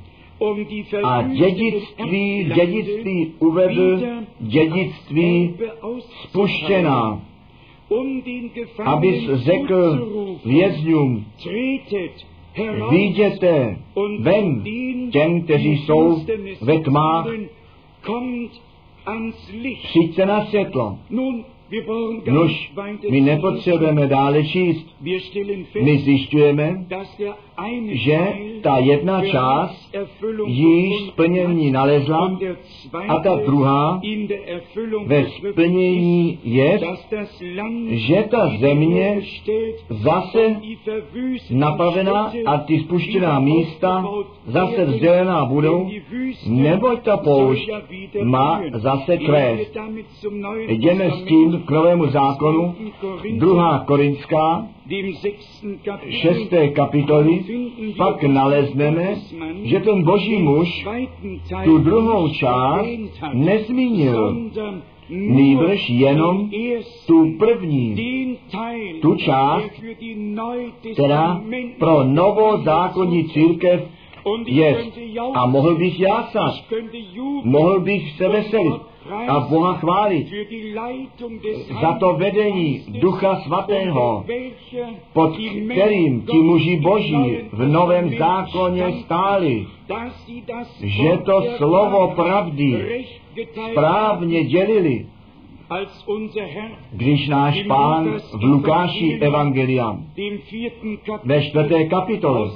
[1.04, 4.00] A dědictví, dědictví uvedl,
[4.40, 5.56] dědictví
[6.24, 7.22] spuštěná,
[8.86, 10.08] abys řekl
[10.46, 11.26] vězňům,
[12.90, 13.78] viděte
[14.20, 14.64] ven
[15.12, 16.26] těm, kteří jsou
[16.62, 17.28] ve tmách,
[19.84, 20.98] přijďte na světlo.
[22.32, 22.72] Nož,
[23.10, 24.88] my nepotřebujeme dále číst.
[25.82, 26.86] My zjišťujeme,
[27.92, 28.20] že
[28.62, 29.96] ta jedna část
[30.46, 32.38] již splnění nalezla
[33.08, 34.02] a ta druhá
[35.06, 36.80] ve splnění je,
[37.90, 39.22] že ta země
[39.90, 40.56] zase
[41.52, 44.06] napavená a ty spuštěná místa
[44.46, 45.90] zase vzdělená budou,
[46.48, 47.70] neboť ta poušť
[48.24, 49.78] má zase kvést.
[50.68, 52.76] Jdeme s tím k novému zákonu,
[53.38, 54.68] druhá Korinská,
[56.10, 57.46] šesté kapitoly,
[57.98, 59.16] pak nalezneme,
[59.64, 60.88] že ten boží muž
[61.64, 62.88] tu druhou část
[63.34, 64.36] nezmínil,
[65.10, 66.50] nýbrž jenom
[67.08, 67.96] tu první,
[69.02, 69.72] tu část,
[70.94, 71.42] která
[71.80, 73.82] pro novozákonní církev
[74.46, 74.98] jest.
[75.34, 76.54] A mohl bych jásat,
[77.44, 78.82] mohl bych se veselit
[79.28, 80.28] a Boha chválit.
[81.82, 84.26] Za to vedení Ducha Svatého,
[85.14, 85.34] pod
[85.72, 89.66] kterým ti muži boží v Novém zákoně stáli,
[90.84, 93.06] že to slovo pravdy
[93.72, 95.06] správně dělili,
[96.92, 100.08] když náš pán v Lukáši Evangelium
[101.24, 102.50] ve čtvrté kapitole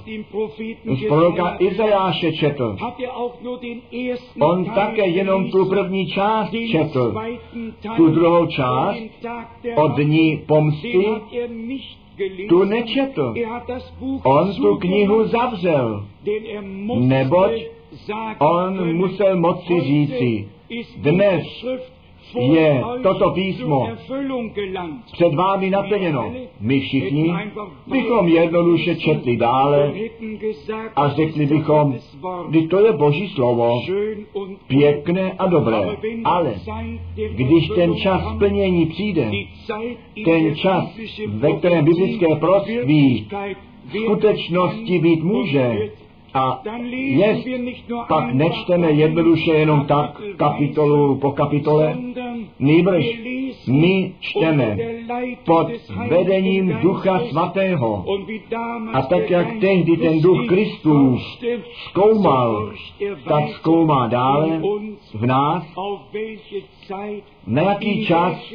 [0.85, 2.77] z proroka Izajáše četl,
[4.39, 7.15] on také jenom tu první část četl,
[7.95, 8.97] tu druhou část
[9.75, 11.05] od dní pomsty
[12.49, 13.33] tu nečetl.
[14.23, 16.05] On tu knihu zavřel,
[16.99, 17.51] neboť
[18.39, 20.47] on musel moci říci,
[20.97, 21.65] dnes
[22.39, 23.87] je toto písmo
[25.13, 26.33] před vámi naplněno.
[26.59, 27.33] My všichni
[27.87, 29.93] bychom jednoduše četli dále
[30.95, 31.95] a řekli bychom,
[32.49, 33.81] když to je Boží slovo,
[34.67, 36.53] pěkné a dobré, ale
[37.35, 39.31] když ten čas splnění přijde,
[40.25, 40.97] ten čas,
[41.27, 43.27] ve kterém biblické proství
[44.03, 45.91] skutečnosti být může,
[46.33, 46.61] a
[46.93, 47.47] jest,
[48.07, 51.97] pak nečteme jednoduše jenom tak kapitolu po kapitole,
[52.59, 53.05] nýbrž
[53.67, 54.77] my čteme
[55.45, 55.67] pod
[56.09, 58.05] vedením Ducha Svatého.
[58.93, 61.21] A tak, jak tehdy ten Duch Kristův
[61.89, 62.71] zkoumal,
[63.27, 64.61] tak zkoumá dále
[65.13, 65.63] v nás,
[67.47, 68.53] na jaký čas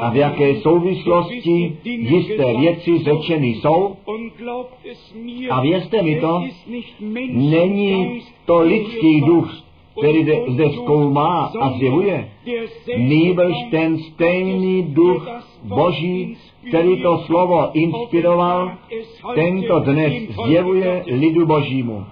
[0.00, 3.96] a v jaké souvislosti jisté věci řečeny jsou.
[5.50, 6.44] A věřte mi to,
[7.30, 9.62] není to lidský duch,
[9.98, 12.28] který zde zkoumá a zjevuje,
[12.96, 15.28] nýbrž ten stejný duch
[15.62, 16.36] Boží,
[16.68, 18.72] který to slovo inspiroval,
[19.34, 20.12] tento dnes
[20.46, 22.04] zjevuje lidu Božímu.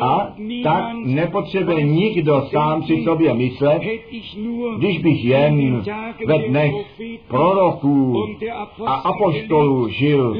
[0.00, 3.82] A tak nepotřebuje nikdo sám si sobě myslet,
[4.78, 5.82] když bych jen
[6.26, 6.74] ve dnech
[7.28, 8.24] proroků
[8.86, 10.36] a apoštolů žil.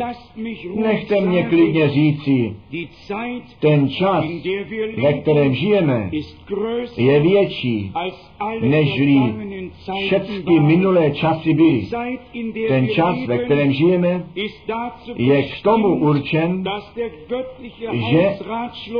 [0.74, 2.56] Nechte mě klidně říci,
[3.60, 4.24] ten čas,
[5.02, 6.10] ve kterém žijeme,
[6.96, 7.92] je větší,
[8.60, 9.20] nežli
[10.06, 11.88] všechny minulé časy byly.
[12.68, 14.26] Ten čas, ve kterém žijeme,
[15.16, 16.64] je k tomu určen,
[18.10, 18.36] že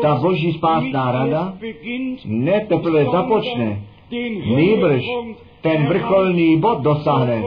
[0.03, 1.55] ta boží spásná rada
[2.25, 3.83] ne teprve započne,
[4.57, 5.05] nýbrž
[5.61, 7.43] ten vrcholný bod dosáhne,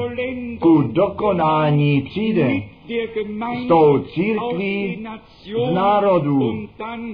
[0.60, 2.64] ku dokonání přijde.
[3.64, 5.08] s tou církví
[5.44, 6.68] z národů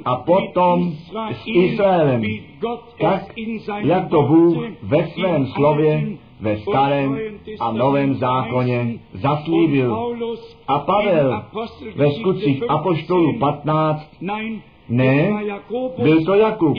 [0.06, 0.94] a potom
[1.32, 2.24] s Izraelem,
[3.02, 3.22] tak
[3.84, 7.20] jak to Bůh ve svém slově ve starém
[7.60, 10.16] a novém zákoně zaslíbil.
[10.68, 11.44] A Pavel
[11.96, 14.22] ve skutcích Apoštolů 15
[14.90, 15.34] ne,
[16.04, 16.78] byl to Jakub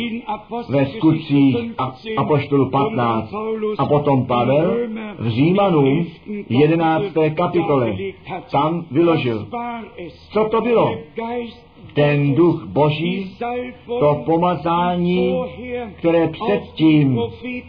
[0.68, 1.56] ve skutcích
[2.16, 3.34] Apoštolu 15
[3.78, 4.76] a potom Pavel
[5.18, 6.06] v Římanům
[6.48, 7.04] 11.
[7.34, 7.96] kapitole.
[8.50, 9.46] Tam vyložil.
[10.32, 10.94] Co to bylo?
[11.94, 13.36] ten duch boží,
[14.00, 15.34] to pomazání,
[15.96, 17.20] které předtím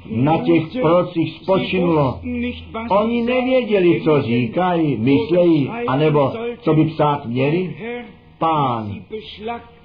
[0.09, 2.19] na těch prorocích spočinulo.
[2.89, 6.31] Oni nevěděli, co říkají, myslejí, anebo
[6.61, 7.75] co by psát měli.
[8.39, 8.95] Pán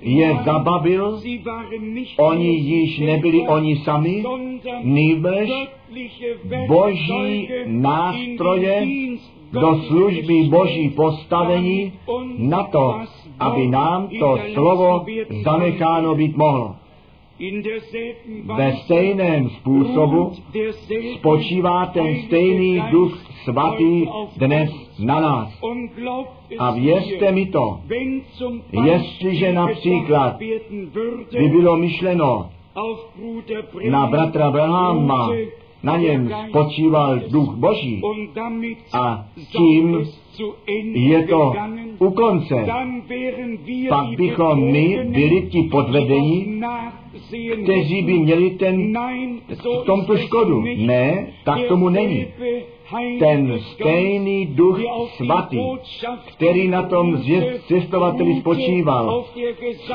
[0.01, 1.21] je zabavil,
[2.19, 4.25] oni již nebyli oni sami,
[4.83, 5.51] nýbrž
[6.69, 8.87] boží nástroje
[9.53, 11.93] do služby boží postavení
[12.39, 13.01] na to,
[13.39, 15.07] aby nám to slovo
[15.45, 16.77] zanecháno být mohlo.
[18.57, 20.33] Ve stejném způsobu
[21.19, 24.07] spočívá ten stejný duch svatý
[24.37, 25.61] dnes na nás.
[26.59, 27.81] A věřte mi to,
[28.85, 30.39] jestliže například
[31.33, 32.51] by bylo myšleno
[33.91, 35.31] na bratra Brahama,
[35.83, 38.03] na něm spočíval duch Boží
[38.93, 40.05] a tím
[40.95, 41.53] je to
[41.99, 42.67] u konce.
[43.89, 46.61] Pak bychom my byli ti podvedení,
[47.63, 48.99] kteří by měli ten,
[49.83, 50.65] v tomto škodu.
[50.77, 52.27] Ne, tak tomu není.
[53.19, 54.81] Ten stejný duch
[55.17, 55.59] svatý,
[56.27, 57.23] který na tom
[57.67, 59.25] cestovateli spočíval,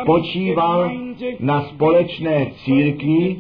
[0.02, 0.92] spočíval
[1.40, 3.36] na společné církvi,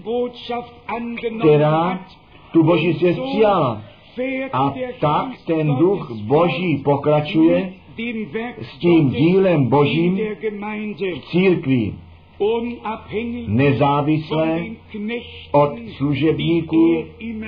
[1.39, 1.99] která
[2.53, 3.81] tu Boží svět přijala.
[4.53, 7.73] A tak ten duch Boží pokračuje
[8.61, 10.19] s tím dílem Božím
[10.99, 11.93] v církvi.
[13.47, 14.65] nezávisle
[15.51, 17.03] od služebníků,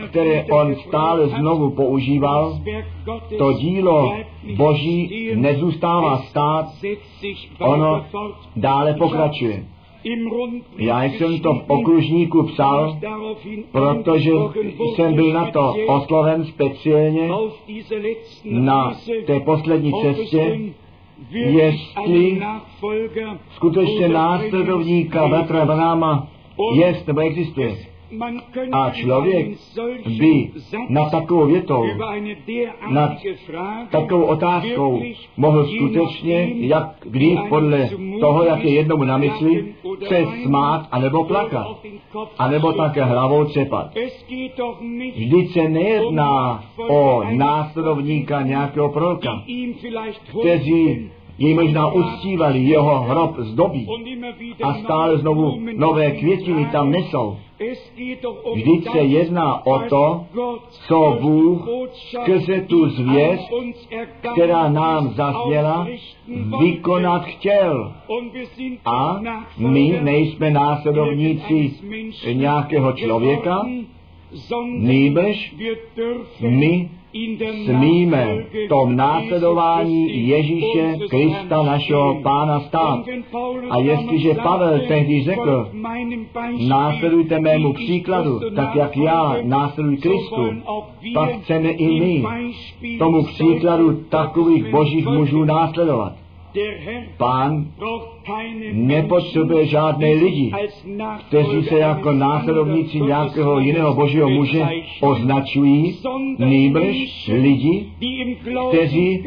[0.09, 2.59] které on stále znovu používal,
[3.37, 4.13] to dílo
[4.55, 6.65] Boží nezůstává stát,
[7.59, 8.05] ono
[8.55, 9.65] dále pokračuje.
[10.77, 12.97] Já jsem to v okružníku psal,
[13.71, 14.31] protože
[14.95, 17.29] jsem byl na to osloven speciálně
[18.45, 18.93] na
[19.25, 20.59] té poslední cestě,
[21.29, 22.41] jestli
[23.55, 26.27] skutečně následovníka bratra Branáma
[26.75, 27.90] jest nebo existuje.
[28.71, 29.47] A člověk
[30.19, 30.51] by
[30.89, 31.85] na takovou větou,
[32.89, 33.15] na
[33.91, 35.01] takovou otázkou
[35.37, 37.89] mohl skutečně, jak když podle
[38.19, 39.75] toho, jak je jednomu na mysli,
[40.07, 41.67] se smát anebo plakat,
[42.37, 43.93] anebo také hlavou třepat.
[45.15, 49.43] Vždyť se nejedná o následovníka nějakého proroka,
[50.39, 53.87] kteří jej možná uctívali, jeho hrob zdobí
[54.63, 57.37] a stále znovu nové květiny tam nesou.
[58.53, 60.25] Vždyť se jedná o to,
[60.69, 63.49] co Bůh skrze tu zvěst,
[64.33, 65.87] která nám zazněla,
[66.59, 67.93] vykonat chtěl.
[68.85, 69.19] A
[69.57, 71.71] my nejsme následovníci
[72.33, 73.61] nějakého člověka,
[74.77, 75.55] nýbrž
[76.41, 76.89] my
[77.65, 82.99] smíme v tom následování Ježíše Krista našeho Pána stát.
[83.69, 85.71] A jestliže Pavel tehdy řekl,
[86.67, 90.53] následujte mému příkladu, tak jak já následuji Kristu,
[91.13, 92.23] pak chceme i my
[92.99, 96.20] tomu příkladu takových božích mužů následovat.
[97.17, 97.65] Pán
[98.71, 100.51] nepotřebuje žádné lidi,
[101.27, 104.67] kteří se jako následovníci nějakého jiného božího muže
[105.01, 105.97] označují,
[106.37, 107.85] nýbrž lidi,
[108.69, 109.23] kteří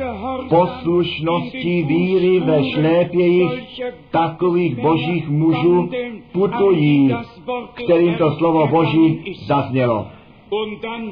[0.49, 5.91] poslušnosti víry ve šlépějích takových božích mužů
[6.33, 7.15] putují,
[7.85, 10.07] kterým to slovo boží zaznělo.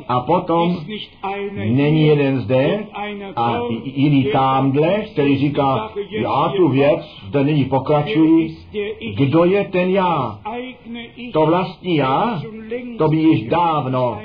[0.08, 0.76] A potom
[1.52, 2.86] není jeden zde
[3.36, 8.56] a jiný tamhle, který říká, já tu věc zde nyní pokračuji.
[9.16, 10.38] Kdo je ten já?
[11.32, 12.42] To vlastní já?
[12.98, 14.18] To by již dávno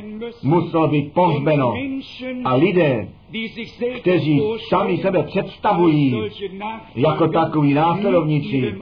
[0.44, 1.74] muselo být pohřbeno.
[2.44, 3.08] A lidé,
[4.00, 6.16] kteří sami sebe představují
[6.96, 8.76] jako takový následovníci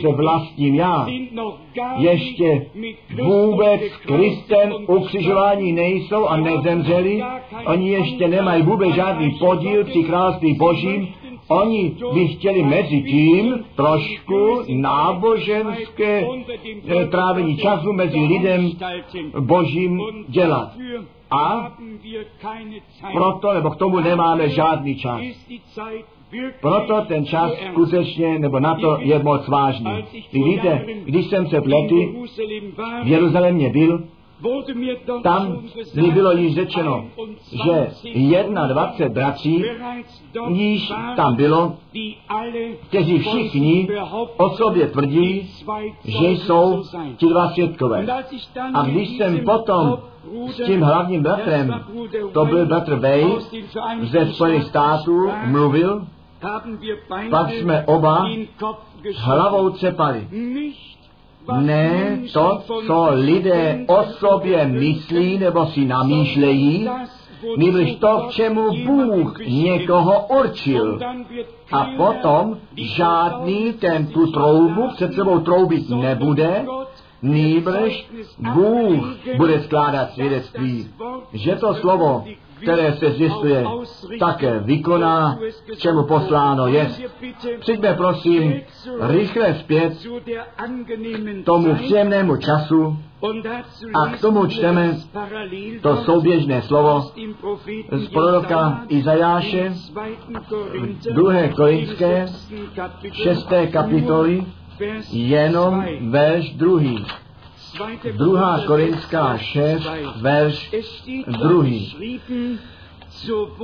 [0.00, 1.06] se vlastním já,
[1.98, 2.66] ještě
[3.22, 7.22] vůbec Kristem ukřižování nejsou a nezemřeli,
[7.66, 11.08] oni ještě nemají vůbec žádný podíl při království božím,
[11.48, 16.26] Oni by chtěli mezi tím trošku náboženské
[16.88, 18.70] eh, trávení času mezi lidem
[19.40, 20.72] božím dělat.
[21.30, 21.72] A
[23.12, 25.20] proto, nebo k tomu nemáme žádný čas.
[26.60, 30.04] Proto ten čas skutečně, nebo na to je moc vážný.
[30.32, 32.14] Vy víte, když jsem před lety
[33.04, 34.04] v Jeruzalémě byl,
[35.22, 35.62] tam
[35.94, 37.04] mi bylo již řečeno,
[37.64, 37.88] že
[38.68, 39.64] 21 bratří
[40.48, 41.76] již tam bylo,
[42.88, 43.88] kteří všichni
[44.36, 45.50] o sobě tvrdí,
[46.04, 46.82] že jsou
[47.16, 48.06] ti dva světkové.
[48.74, 49.98] A když jsem potom
[50.46, 51.84] s tím hlavním bratrem,
[52.32, 53.24] to byl bratr Bay
[54.02, 56.06] ze Spojených států, mluvil,
[57.30, 58.26] pak jsme oba
[59.14, 60.28] hlavou cepali
[61.56, 66.88] ne to, co lidé o sobě myslí nebo si namýšlejí,
[67.56, 70.98] nebož to, k čemu Bůh někoho určil.
[71.72, 76.64] A potom žádný ten tu troubu před sebou troubit nebude,
[77.22, 78.06] nýbrž
[78.38, 80.88] Bůh bude skládat svědectví,
[81.32, 82.24] že to slovo
[82.62, 83.66] které se zjistuje,
[84.20, 85.38] také vykoná,
[85.76, 86.90] čemu posláno je.
[87.60, 88.60] Přijďme prosím
[89.00, 89.92] rychle zpět
[91.42, 92.98] k tomu příjemnému času
[93.94, 94.96] a k tomu čteme
[95.82, 97.10] to souběžné slovo
[97.90, 99.72] z proroka Izajáše,
[101.14, 102.26] druhé korinské,
[103.12, 104.44] šesté kapitoly,
[105.12, 107.06] jenom verš druhý.
[108.16, 109.88] Druhá Korinská 6,
[110.20, 110.70] verš
[111.26, 111.96] druhý.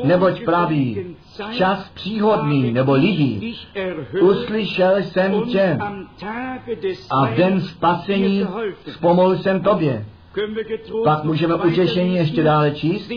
[0.05, 1.17] Neboť praví,
[1.53, 3.57] čas příhodný nebo lidí,
[4.21, 5.79] uslyšel jsem tě
[7.11, 8.47] a v den spasení
[8.91, 10.07] zpomohl jsem tobě.
[11.05, 13.11] Pak můžeme utěšení ještě dále číst.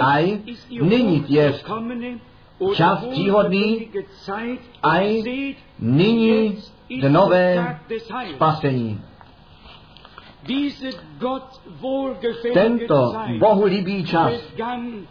[0.00, 0.38] Aj
[0.80, 1.54] nyní je
[2.74, 3.88] čas příhodný,
[4.82, 5.22] aj
[5.78, 6.56] nyní
[7.08, 7.78] nové
[8.34, 9.00] spasení.
[12.54, 14.32] Tento Bohu líbý čas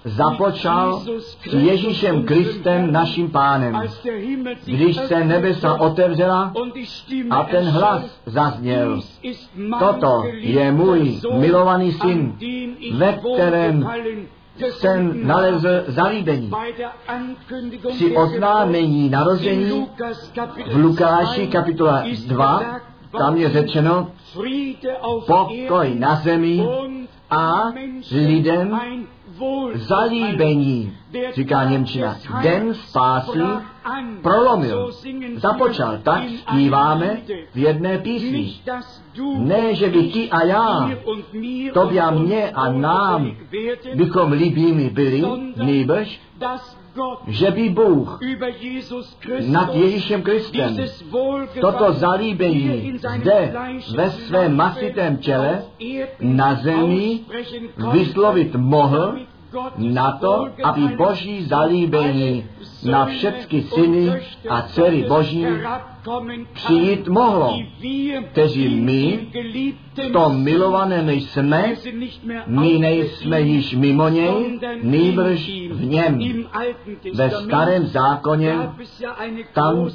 [0.04, 3.82] započal s Ježíšem Kristem, naším pánem,
[4.66, 6.54] když se nebesa otevřela
[7.30, 9.02] a ten hlas zazněl.
[9.80, 12.38] Toto je můj milovaný syn,
[12.94, 13.90] ve kterém
[14.60, 16.52] jsem nalezl zalíbení.
[17.90, 19.88] Při oznámení narození
[20.72, 24.08] v Lukáši kapitola 2 tam je řečeno
[25.28, 26.68] pokoj na zemi
[27.30, 27.64] a
[28.12, 28.80] lidem
[29.74, 30.98] zalíbení,
[31.34, 32.18] říká Němčina.
[32.42, 33.40] Den spásy
[34.22, 34.92] prolomil,
[35.36, 35.98] započal.
[36.04, 37.18] Tak zpíváme
[37.54, 38.54] v jedné písni.
[39.38, 40.92] Ne, že by ty a já,
[41.74, 43.32] tobě a mě a nám,
[43.96, 45.24] bychom líbými byli,
[45.64, 46.22] nýbrž,
[47.28, 48.20] že by Bůh
[49.48, 50.78] nad Ježíšem Kristem
[51.62, 53.54] toto zalíbení zde
[53.96, 55.64] ve svém masitém těle
[56.20, 57.20] na zemi
[57.92, 59.16] vyslovit mohl
[59.78, 62.46] na to, aby boží zalíbení
[62.90, 65.46] na všechny syny a dcery boží
[66.54, 67.60] přijít mohlo,
[68.32, 69.28] kteří my
[69.96, 71.74] v tom milovaném jsme,
[72.48, 76.20] my nejsme již mimo něj, nýbrž v něm.
[77.14, 78.70] Ve starém zákoně
[79.54, 79.90] tam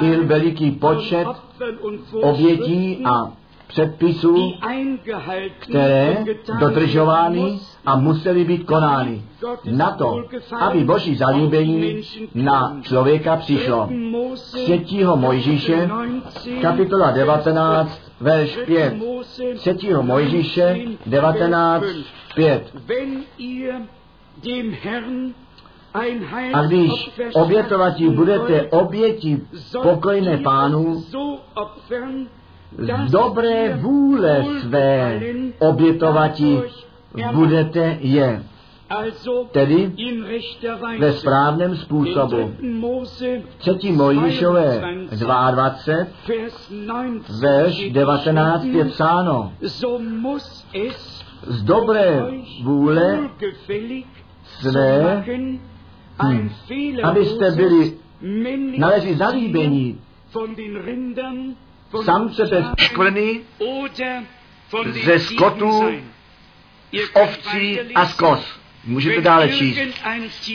[0.00, 1.26] byl veliký počet
[2.22, 3.32] obětí a
[3.66, 4.52] předpisů,
[5.58, 6.24] které
[6.58, 9.22] dodržovány a museli být konány.
[9.70, 10.24] Na to,
[10.60, 12.02] aby boží zalíbení
[12.34, 13.88] na člověka přišlo.
[14.84, 15.04] 3.
[15.14, 15.90] Mojžíše,
[16.62, 18.94] kapitola 19, verš 5.
[19.58, 19.94] 3.
[20.00, 21.84] Mojžíše, 19,
[22.34, 22.76] 5.
[26.52, 29.40] A když obětovatí budete oběti
[29.82, 31.04] pokojné pánu,
[33.06, 35.20] z dobré vůle své
[35.58, 36.60] obětovati
[37.32, 38.42] budete je.
[39.52, 39.92] Tedy
[40.98, 42.54] ve správném způsobu.
[43.58, 45.76] Třetí Mojžíšové 22,
[47.40, 49.52] verš 19 je psáno.
[51.46, 52.22] Z dobré
[52.62, 53.18] vůle
[54.44, 55.24] své,
[56.22, 56.50] hm,
[57.02, 57.92] abyste byli
[58.78, 60.00] naleží zalíbení
[62.04, 63.40] samce bez škvrny,
[65.04, 65.84] ze skotů,
[66.92, 68.55] z ovcí a z kos.
[68.86, 69.78] Můžete dále číst.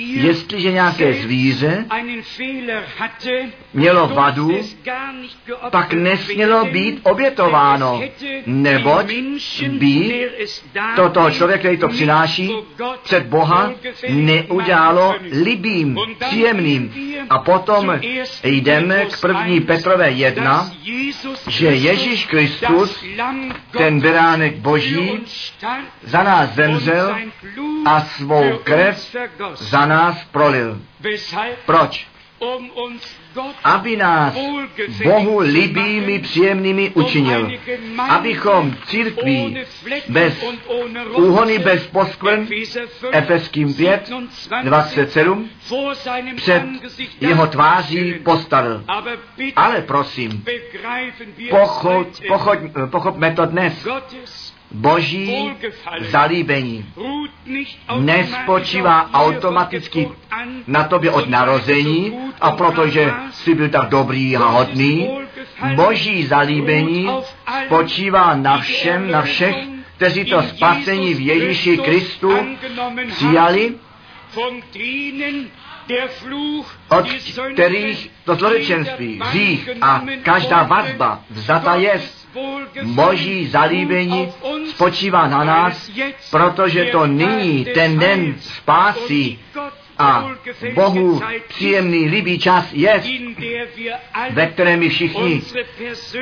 [0.06, 1.86] Jestliže nějaké zvíře
[3.74, 4.52] mělo vadu,
[5.72, 8.02] pak nesmělo být obětováno,
[8.46, 9.14] neboť
[9.70, 10.30] by
[10.96, 12.52] toto člověk, který to přináší,
[13.04, 13.72] před Boha
[14.10, 16.94] neudělalo libým, příjemným.
[17.30, 18.00] A potom
[18.44, 20.72] jdeme k první Petrové jedna,
[21.48, 23.06] že Ježíš Kristus,
[23.78, 25.12] ten beránek Boží,
[26.04, 27.16] za nás zemřel
[27.86, 29.16] a svou krev
[29.56, 30.82] za nás prolil.
[31.66, 32.08] Proč?
[33.64, 34.34] Aby nás
[35.04, 37.52] Bohu libými příjemnými učinil.
[38.10, 39.58] Abychom církví
[40.10, 40.46] bez
[41.16, 42.48] úhony, bez poskvrn,
[43.12, 44.12] Efeským 5,
[44.64, 45.50] 27,
[46.36, 46.64] před
[47.22, 48.84] jeho tváří postavil.
[49.56, 50.46] Ale prosím,
[51.50, 52.60] pochod, pochod,
[52.92, 53.88] pochopme to dnes.
[54.72, 55.52] Boží
[56.00, 56.86] zalíbení
[58.00, 60.10] nespočívá automaticky
[60.68, 65.10] na tobě od narození a protože jsi byl tak dobrý a hodný.
[65.76, 67.10] Boží zalíbení
[67.66, 69.56] spočívá na všem, na všech,
[69.96, 72.32] kteří to spasení v Ježíši Kristu
[73.08, 73.74] přijali,
[76.90, 77.06] od
[77.54, 82.21] kterých to zlorečenství, hřích a každá vazba vzata jest
[82.84, 84.34] Boží zalíbení
[84.70, 85.92] spočívá na nás,
[86.32, 89.40] protože to nyní ten den spásí
[90.02, 90.32] a
[90.74, 93.04] Bohu příjemný, líbý čas je,
[94.30, 95.42] ve kterém my všichni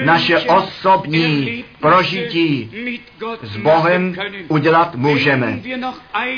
[0.06, 2.72] naše osobní prožití
[3.42, 4.16] s Bohem
[4.48, 5.60] udělat můžeme.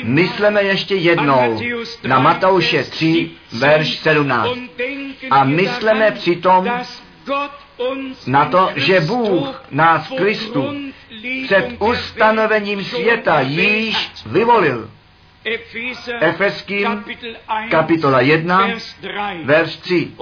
[0.02, 1.60] Myslíme ještě jednou
[2.02, 4.58] na Matouše 3, verš 17.
[5.30, 6.70] A myslíme přitom
[8.26, 10.74] na to, že Bůh nás Kristu
[11.44, 14.90] před ustanovením světa již vyvolil.
[16.20, 17.04] Efeským
[17.70, 18.68] kapitola 1,
[19.44, 20.12] verš 3.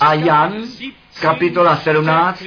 [0.00, 0.54] A Jan
[1.20, 2.44] kapitola 17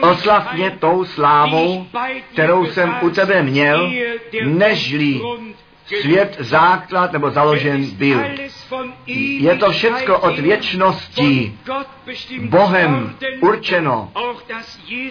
[0.00, 1.86] Oslav mě tou slávou,
[2.32, 3.92] kterou jsem u tebe měl,
[4.44, 5.20] nežli
[5.86, 8.20] svět základ nebo založen byl.
[9.40, 11.58] Je to všecko od věčnosti
[12.40, 14.12] Bohem určeno.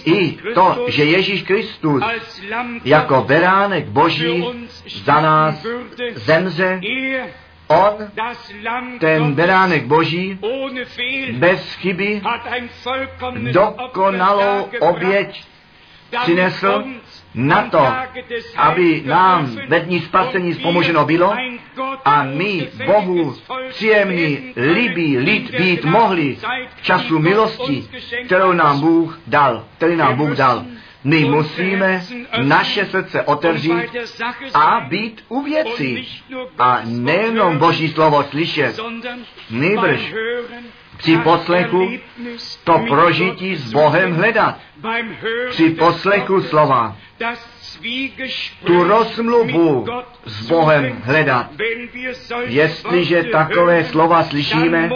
[0.05, 2.03] I to, že Ježíš Kristus
[2.86, 4.45] jako beránek Boží
[5.03, 5.65] za nás
[6.15, 6.82] zemře,
[7.67, 8.11] On,
[8.99, 10.39] ten beránek Boží,
[11.32, 12.22] bez chyby,
[13.51, 15.43] dokonalou oběť
[16.24, 16.84] přinesl
[17.36, 17.88] na to,
[18.58, 21.36] aby nám ve dní spasení pomoženo bylo
[22.06, 23.36] a my Bohu
[23.70, 26.38] příjemný, líbí lid být mohli
[26.76, 27.84] v času milosti,
[28.26, 30.66] kterou nám Bůh dal, který nám Bůh dal.
[31.04, 32.06] My musíme
[32.44, 33.96] naše srdce otevřít
[34.54, 36.08] a být u věcí.
[36.60, 38.80] A nejenom Boží slovo slyšet,
[39.50, 40.14] nejbrž
[40.98, 41.92] při poslechu
[42.64, 44.58] to prožití s Bohem hledat.
[45.50, 46.98] Při poslechu slova
[48.66, 49.86] tu rozmluvu
[50.26, 51.50] s Bohem hledat.
[52.46, 54.89] Jestliže takové slova slyšíme,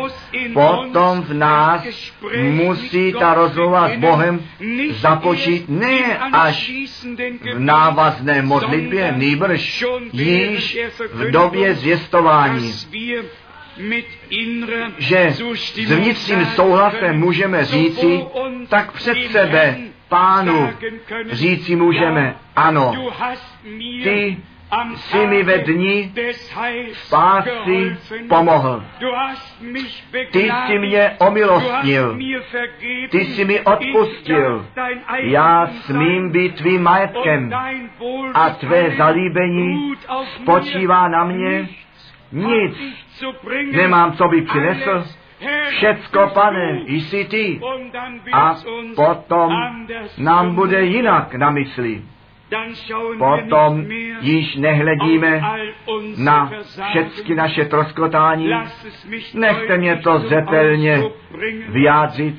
[0.54, 1.84] potom v nás
[2.42, 4.42] musí ta rozmluva s Bohem
[4.92, 6.72] započít ne až
[7.54, 10.78] v návazné modlitbě, nýbrž již
[11.14, 12.74] v době zvěstování
[14.98, 18.26] že s vnitřním souhlasem můžeme říci,
[18.70, 19.78] tak před sebe
[20.10, 20.70] pánu
[21.30, 23.12] říci můžeme, ano,
[24.04, 24.38] ty
[24.96, 26.14] jsi mi ve dní
[26.94, 27.98] spásy
[28.30, 28.84] pomohl.
[30.32, 32.20] Ty jsi mě omilostnil.
[33.10, 34.68] Ty jsi mi odpustil.
[35.18, 37.52] Já smím být tvým majetkem
[38.34, 39.94] a tvé zalíbení
[40.42, 41.70] spočívá na mě.
[42.32, 42.98] Nic
[43.72, 45.04] nemám, co by přinesl.
[45.70, 47.60] Všecko, pane, jsi ty.
[48.32, 48.56] A
[48.96, 49.52] potom
[50.18, 52.02] nám bude jinak na mysli.
[53.18, 53.86] Potom
[54.20, 55.42] již nehledíme
[56.18, 56.52] na
[56.90, 58.50] všechny naše troskotání.
[59.34, 61.04] Nechte mě to zetelně
[61.70, 62.36] vyjádřit.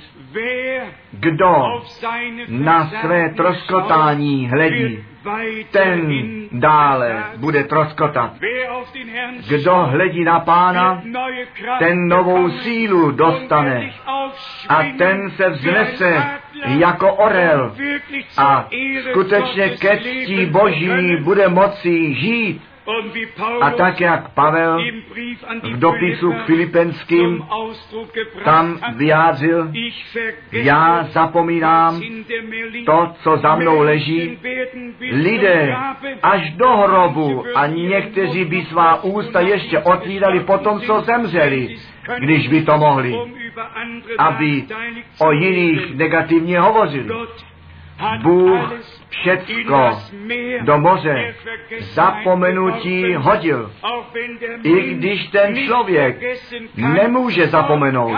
[1.11, 1.83] Kdo
[2.49, 5.05] na své troskotání hledí,
[5.71, 6.09] ten
[6.53, 8.33] dále bude troskotat.
[9.49, 11.03] Kdo hledí na pána,
[11.79, 13.93] ten novou sílu dostane.
[14.69, 16.25] a ten se vznese
[16.65, 17.73] jako orel.
[18.39, 18.69] a
[19.11, 22.63] skutečně ke ctí boží bude moci žít
[23.61, 24.79] a tak, jak Pavel
[25.63, 27.45] v dopisu k Filipenským
[28.45, 29.71] tam vyjádřil,
[30.53, 32.01] já zapomínám
[32.87, 34.39] to, co za mnou leží.
[35.13, 35.77] Lidé
[36.23, 41.77] až do hrobu a někteří by svá ústa ještě otvírali po tom, co zemřeli,
[42.19, 43.15] když by to mohli,
[44.19, 44.65] aby
[45.19, 47.15] o jiných negativně hovořili.
[48.23, 48.75] Bůh
[49.09, 49.99] všecko
[50.61, 51.35] do moře
[51.81, 53.73] zapomenutí hodil.
[54.63, 56.17] I když ten člověk
[56.77, 58.17] nemůže zapomenout,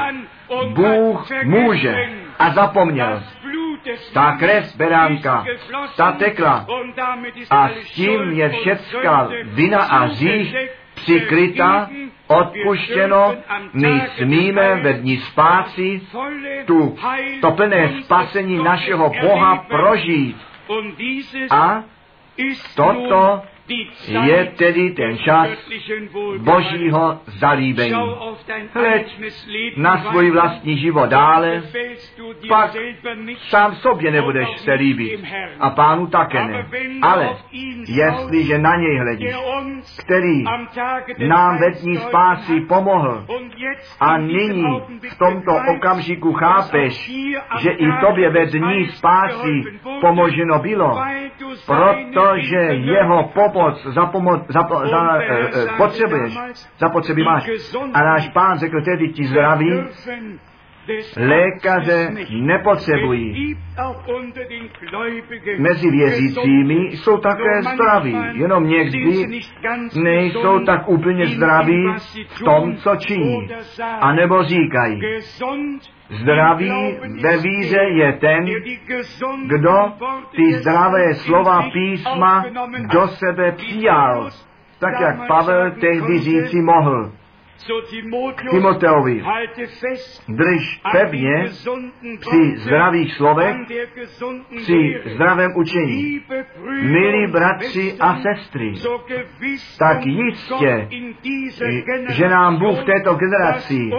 [0.68, 1.94] Bůh může
[2.38, 3.22] a zapomněl.
[4.12, 5.44] Ta krev beránka,
[5.96, 6.66] ta tekla
[7.50, 10.56] a s tím je všecka vina a hřích
[11.02, 11.90] přikryta,
[12.26, 13.34] odpuštěno,
[13.72, 16.00] my smíme ve dní spásy
[16.66, 16.96] tu,
[17.40, 20.36] to plné spasení našeho Boha prožít.
[21.50, 21.82] A
[22.76, 23.42] toto
[24.08, 25.48] je tedy ten čas
[26.38, 27.94] božího zalíbení.
[28.74, 29.20] Hleď
[29.76, 31.62] na svůj vlastní život dále,
[32.48, 32.70] pak
[33.48, 35.24] sám sobě nebudeš se líbit
[35.60, 36.66] a pánu také ne.
[37.02, 37.36] Ale
[37.88, 39.34] jestliže na něj hledíš,
[40.04, 40.44] který
[41.28, 43.26] nám ve dní spásy pomohl
[44.00, 47.12] a nyní v tomto okamžiku chápeš,
[47.58, 49.62] že i tobě ve dní spásy
[50.00, 50.98] pomoženo bylo,
[51.66, 56.38] protože jeho pomoc pomoc, za pomoc, za, za, eh, eh, potřebuješ,
[56.78, 57.50] zapotřebí máš.
[57.94, 59.82] A náš pán řekl tedy ti zdraví,
[61.16, 63.56] lékaře nepotřebují.
[65.58, 69.40] Mezi věřícími jsou také zdraví, jenom někdy
[70.02, 71.86] nejsou tak úplně zdraví
[72.26, 73.48] v tom, co činí.
[74.00, 75.00] A nebo říkají,
[76.10, 76.72] Zdravý
[77.22, 78.44] ve víře je ten,
[79.46, 79.92] kdo
[80.36, 82.44] ty zdravé slova písma
[82.92, 84.30] do sebe přijal,
[84.78, 87.12] tak jak Pavel tehdy říci mohl.
[88.50, 89.22] Timoteovi,
[90.28, 91.44] drž pevně
[92.20, 93.56] při zdravých slovech,
[94.56, 96.20] při zdravém učení.
[96.82, 98.74] Milí bratři a sestry,
[99.78, 100.88] tak jistě,
[102.08, 103.90] že nám Bůh v této generaci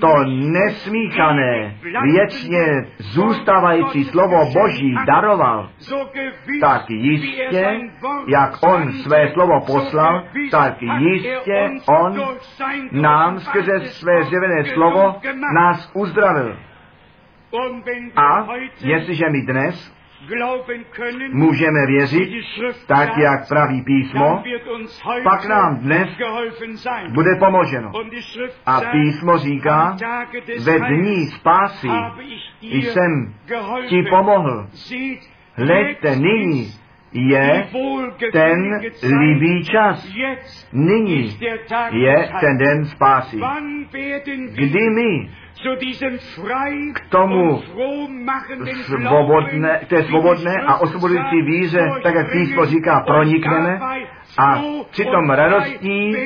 [0.00, 2.64] to nesmíchané, věčně
[2.98, 5.70] zůstávající slovo Boží daroval,
[6.60, 7.80] tak jistě,
[8.26, 12.20] jak On své slovo poslal, tak jistě On
[12.92, 15.20] nám skrze své zjevené slovo
[15.54, 16.56] nás uzdravil.
[18.16, 18.46] A
[18.80, 20.00] jestliže my dnes
[21.32, 22.30] můžeme věřit,
[22.86, 24.42] tak jak praví písmo,
[25.24, 26.08] pak nám dnes
[27.12, 27.92] bude pomoženo.
[28.66, 29.96] A písmo říká,
[30.64, 31.88] ve dní spásy
[32.60, 33.34] jsem
[33.88, 34.66] ti pomohl.
[35.54, 36.79] Hleďte, nyní
[37.12, 37.66] je
[38.32, 40.12] ten líbý čas.
[40.72, 41.36] Nyní
[41.90, 43.40] je ten den spásy.
[44.54, 45.30] Kdy my
[46.92, 47.62] k tomu
[48.84, 53.80] svobodné, té svobodné a osvobodující víře, tak jak písmo říká, pronikneme
[54.38, 56.16] a přitom radostní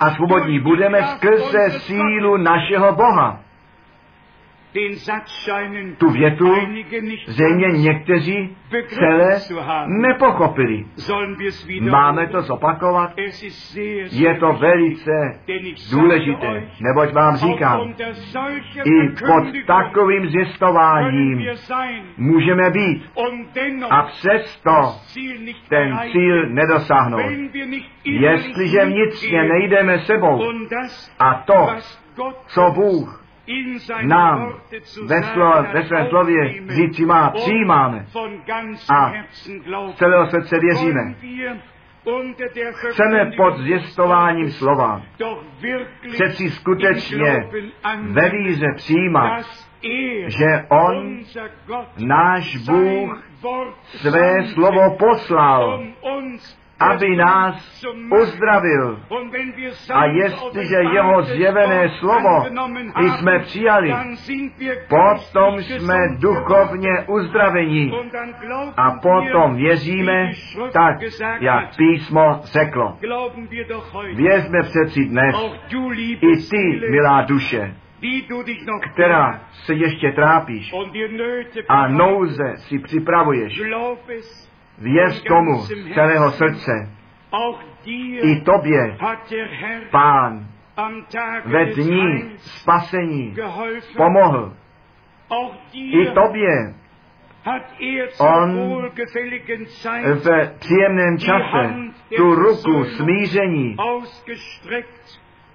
[0.00, 3.40] a svobodní budeme skrze sílu našeho Boha.
[5.98, 6.54] Tu větu
[7.26, 8.56] zřejmě někteří
[8.88, 9.38] celé
[9.86, 10.84] nepochopili.
[11.80, 13.12] Máme to zopakovat?
[14.10, 15.40] Je to velice
[15.92, 17.94] důležité, neboť vám říkám,
[18.84, 21.46] i pod takovým zjistováním
[22.16, 23.10] můžeme být
[23.90, 24.94] a přesto
[25.68, 27.32] ten cíl nedosáhnout.
[28.04, 30.42] Jestliže vnitřně nejdeme sebou
[31.18, 31.68] a to,
[32.46, 33.21] co Bůh
[34.02, 34.54] nám
[35.06, 38.06] ve, slo, ve svém slově říci má, přijímáme.
[38.94, 39.50] a z
[39.94, 41.14] celého srdce věříme.
[42.72, 45.02] Chceme pod zjistováním slova.
[46.12, 47.48] Přeci skutečně
[48.02, 49.42] ve víře přijímat,
[50.26, 51.18] že On,
[51.98, 53.24] náš Bůh,
[53.84, 55.82] své slovo poslal
[56.90, 57.84] aby nás
[58.22, 59.00] uzdravil.
[59.94, 62.44] A jestliže jeho zjevené slovo
[63.18, 63.94] jsme přijali,
[64.88, 67.92] potom jsme duchovně uzdravení.
[68.76, 70.30] A potom věříme
[70.72, 70.96] tak,
[71.40, 72.98] jak písmo řeklo.
[74.14, 75.36] Věřme přeci dnes,
[76.20, 77.74] i ty, milá duše,
[78.92, 80.72] která se ještě trápíš
[81.68, 83.62] a nouze si připravuješ,
[84.82, 86.72] Věř tomu z celého srdce.
[88.22, 88.96] I tobě,
[89.90, 90.46] Pán,
[91.44, 93.36] ve dní spasení
[93.96, 94.52] pomohl.
[95.74, 96.74] I tobě
[98.18, 98.82] On
[100.14, 101.74] v příjemném čase
[102.16, 103.76] tu ruku smíření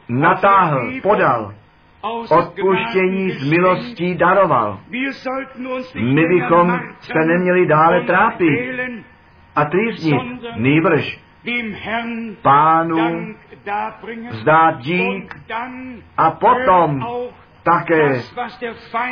[0.10, 1.54] natáhl, podal,
[2.30, 4.80] odpuštění z milostí daroval.
[5.96, 8.78] My bychom se neměli dále trápit
[9.58, 10.22] a trýznit,
[10.56, 11.20] nýbrž
[12.42, 13.36] pánu
[14.30, 15.36] vzdát dík
[16.18, 17.06] a potom
[17.64, 18.22] také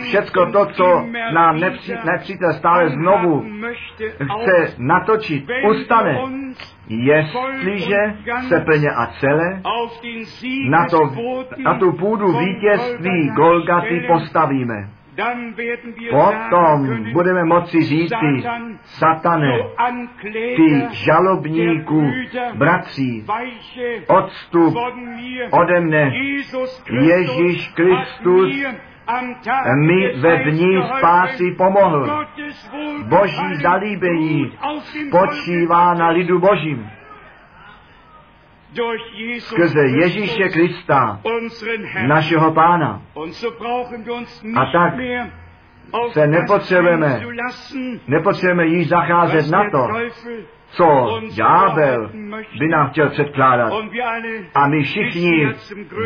[0.02, 1.60] všecko to, co nám
[2.06, 3.46] nepřítel stále znovu
[4.42, 6.20] chce natočit, ustane,
[6.88, 8.16] jestliže
[8.48, 9.62] se plně a celé
[10.70, 11.00] na, to,
[11.58, 14.90] na tu půdu vítězství Golgaty postavíme.
[16.12, 18.44] Potom budeme moci říci,
[18.84, 19.52] satane,
[20.32, 22.12] ty žalobníků,
[22.54, 23.26] bratří,
[24.08, 24.76] odstup
[25.52, 26.12] ode mne,
[26.90, 28.56] Ježíš Kristus
[29.76, 32.26] mi ve dní spásy pomohl.
[33.04, 34.52] Boží zalíbení
[35.08, 36.90] spočívá na lidu Božím
[39.40, 41.22] skrze Ježíše Krista,
[42.08, 43.02] našeho Pána.
[44.56, 44.94] A tak
[46.12, 47.22] se nepotřebujeme,
[48.08, 49.88] nepotřebujeme již zacházet na to,
[50.70, 52.12] co ďábel
[52.60, 53.74] by nám chtěl předkládat.
[54.56, 55.48] A my všichni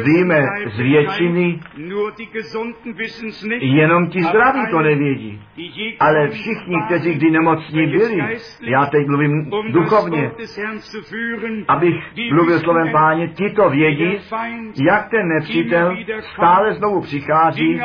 [0.03, 0.45] víme
[0.75, 1.59] z většiny,
[3.59, 5.41] jenom ti zdraví to nevědí.
[5.99, 8.23] Ale všichni, kteří kdy nemocní byli,
[8.61, 10.31] já teď mluvím duchovně,
[11.67, 11.95] abych
[12.31, 14.17] mluvil slovem páně, ti to vědí,
[14.85, 15.97] jak ten nepřítel
[16.33, 17.81] stále znovu přichází,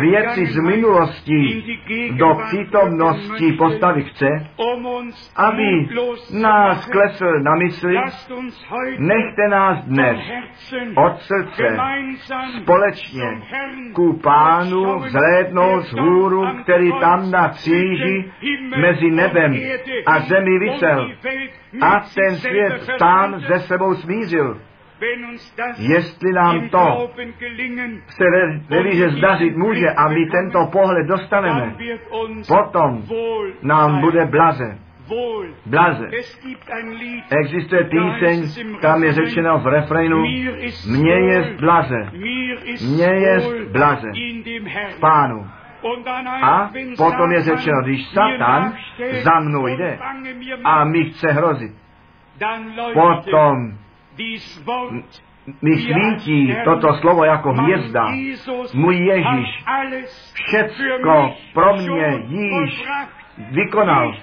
[0.00, 1.64] věci z minulosti
[2.12, 4.26] do přítomnosti postavy chce,
[5.36, 5.88] aby
[6.32, 7.94] nás klesl na mysli,
[8.98, 10.18] nechte nás dnes
[10.96, 11.76] od srdce
[12.62, 13.42] společně
[13.92, 18.32] ku pánu vzhlédnout z hůru, který tam na kříži
[18.80, 19.54] mezi nebem
[20.06, 21.10] a zemi vysel
[21.82, 24.60] a ten svět tam ze sebou smířil.
[25.78, 27.10] Jestli nám to
[28.08, 31.76] se ve, ve víře zdařit může a my tento pohled dostaneme,
[32.48, 33.02] potom
[33.62, 34.78] nám bude blaze.
[35.66, 36.06] Blaze.
[37.40, 38.42] Existuje píseň,
[38.80, 40.22] tam je řečeno v refrénu,
[40.88, 42.10] mně je blaze,
[42.86, 43.38] mně je
[43.72, 44.08] blaze.
[44.96, 45.46] V pánu.
[46.42, 48.72] A potom je řečeno, když Satan
[49.22, 49.98] za mnou jde
[50.64, 51.72] a mi chce hrozit,
[52.94, 53.72] potom
[55.62, 58.08] mi svítí toto slovo jako hvězda.
[58.74, 59.64] Můj Ježíš.
[60.34, 62.84] všecko pro mě již
[63.50, 64.14] vykonal.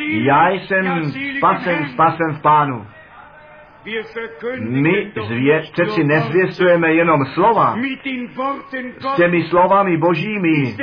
[0.00, 2.86] Já jsem spasen, spasen v Pánu.
[4.60, 7.76] My zvě, přeci nezvěstujeme jenom slova.
[8.98, 10.76] S těmi slovami božími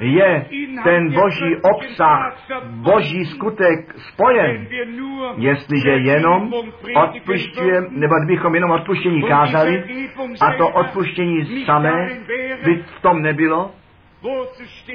[0.00, 0.46] je
[0.84, 4.66] ten boží obsah, boží skutek spojen.
[5.36, 6.52] Jestliže jenom
[6.96, 9.84] odpušťujeme, nebo kdybychom jenom odpuštění kázali
[10.40, 12.08] a to odpuštění samé
[12.64, 13.70] by v tom nebylo,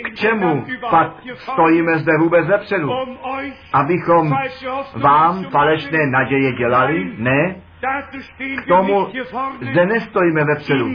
[0.04, 2.90] k čemu pak stojíme zde vůbec vepředu?
[3.74, 4.36] Abychom
[4.96, 7.12] vám falešné naděje dělali?
[7.18, 7.56] Ne.
[8.64, 9.08] K tomu
[9.62, 10.90] zde nestojíme vepředu.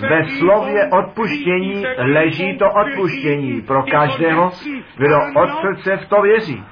[0.00, 4.50] Ve slově odpuštění leží to odpuštění pro každého,
[4.96, 6.64] kdo od srdce v to věří.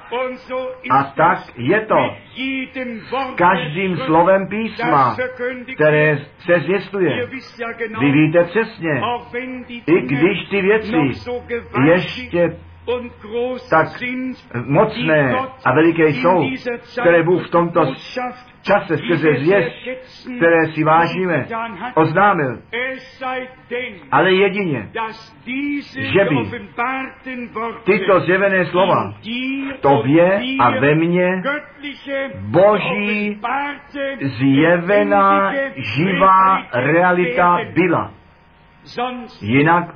[0.91, 2.15] A tak je to
[3.35, 5.17] každým slovem písma,
[5.75, 7.27] které se zvěstuje.
[7.99, 9.01] Vy víte přesně,
[9.87, 10.97] i když ty věci
[11.85, 12.57] ještě
[13.69, 13.87] tak
[14.65, 15.35] mocné
[15.65, 16.45] a veliké jsou,
[17.01, 17.85] které Bůh v tomto
[18.61, 19.75] čase skrze zvěst,
[20.37, 21.47] které si vážíme,
[21.95, 22.61] oznámil.
[24.11, 24.89] Ale jedině,
[25.95, 26.61] že by
[27.83, 31.41] tyto zjevené slova v tobě a ve mně
[32.39, 33.41] boží
[34.21, 38.20] zjevená živá realita byla.
[39.41, 39.95] Jinak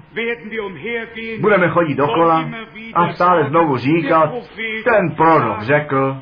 [1.41, 2.49] budeme chodit dokola
[2.93, 4.33] a stále znovu říkat,
[4.83, 6.17] ten prorok řekl,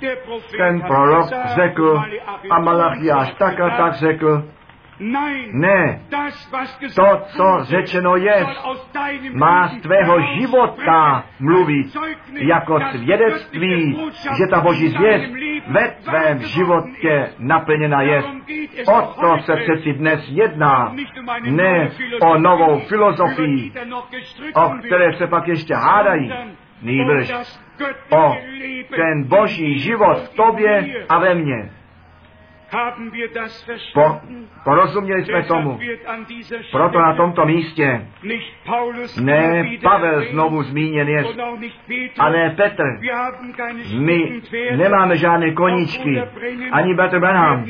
[0.57, 2.01] ten prorok řekl
[2.49, 4.43] a Malachiáš tak a tak řekl.
[5.51, 6.01] Ne,
[6.95, 8.45] to, co řečeno je,
[9.33, 11.97] má z tvého života mluvit
[12.33, 13.97] jako svědectví,
[14.37, 15.33] že ta boží zvěst
[15.67, 18.23] ve tvém životě naplněna je.
[18.87, 20.95] O to se přeci dnes jedná.
[21.43, 21.89] Ne
[22.21, 23.71] o novou filozofii,
[24.55, 26.33] o které se pak ještě hádají.
[26.81, 27.33] Nýbrž
[28.11, 28.35] o
[28.95, 31.69] ten boží život v tobě a ve mně.
[33.93, 34.21] Po,
[34.63, 35.79] porozuměli jsme tomu.
[36.71, 38.07] Proto na tomto místě
[39.21, 41.23] ne Pavel znovu zmíněn je,
[42.19, 42.83] ale Petr.
[43.99, 44.41] My
[44.75, 46.21] nemáme žádné koníčky,
[46.71, 47.65] ani Petr Branham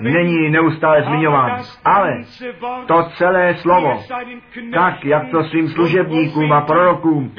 [0.00, 2.22] není neustále zmiňován, ale
[2.86, 4.02] to celé slovo,
[4.72, 7.32] tak jak to svým služebníkům a prorokům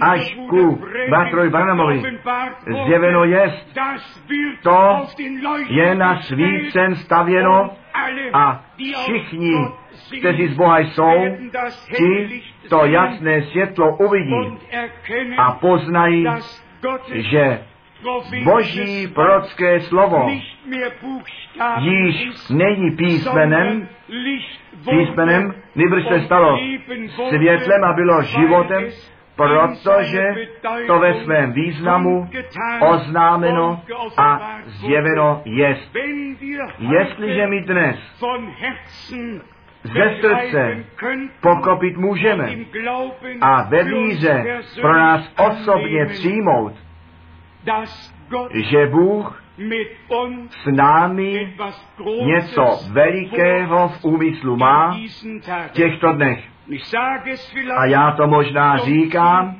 [0.00, 2.02] až ku Batrovi Branhamovi
[2.86, 3.78] zjeveno jest,
[4.62, 5.06] to
[5.68, 7.70] je na svícen stavěno
[8.32, 8.64] a
[9.02, 9.54] všichni,
[10.18, 11.12] kteří z Boha jsou,
[11.96, 14.58] ti to jasné světlo uvidí
[15.36, 16.26] a poznají,
[17.12, 17.62] že
[18.44, 20.30] Boží prorocké slovo
[21.78, 23.88] již není písmenem,
[24.90, 26.58] písmenem, nebož se stalo
[27.28, 28.84] světlem a bylo životem,
[29.36, 30.34] protože
[30.86, 32.28] to ve svém významu
[32.80, 33.82] oznámeno
[34.16, 35.96] a zjeveno jest.
[36.78, 37.96] Jestliže my dnes
[39.84, 40.84] ze srdce
[41.40, 42.56] pokopit můžeme
[43.40, 46.72] a ve víře pro nás osobně přijmout,
[48.70, 49.44] že Bůh
[50.50, 51.54] s námi
[52.24, 54.96] něco velikého v úmyslu má
[55.68, 56.53] v těchto dnech.
[57.76, 59.56] A já to možná říkám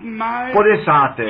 [0.52, 1.24] po desáté.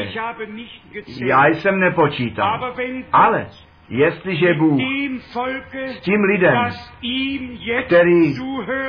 [1.27, 2.75] Já jsem nepočítal.
[3.13, 3.47] Ale
[3.89, 4.81] jestliže Bůh
[5.87, 6.55] s tím lidem,
[7.87, 8.35] který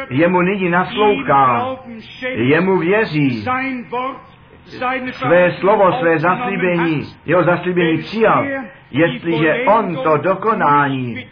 [0.09, 1.75] jemu nyní naslouchá,
[2.35, 3.45] jemu věří,
[5.11, 8.45] své slovo, své zaslíbení, jeho zaslíbení přijal,
[8.91, 11.27] jestliže on to dokonání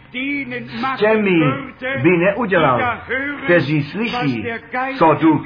[0.66, 1.40] s těmi
[2.02, 2.98] by neudělal,
[3.44, 4.46] kteří slyší,
[4.98, 5.42] co duch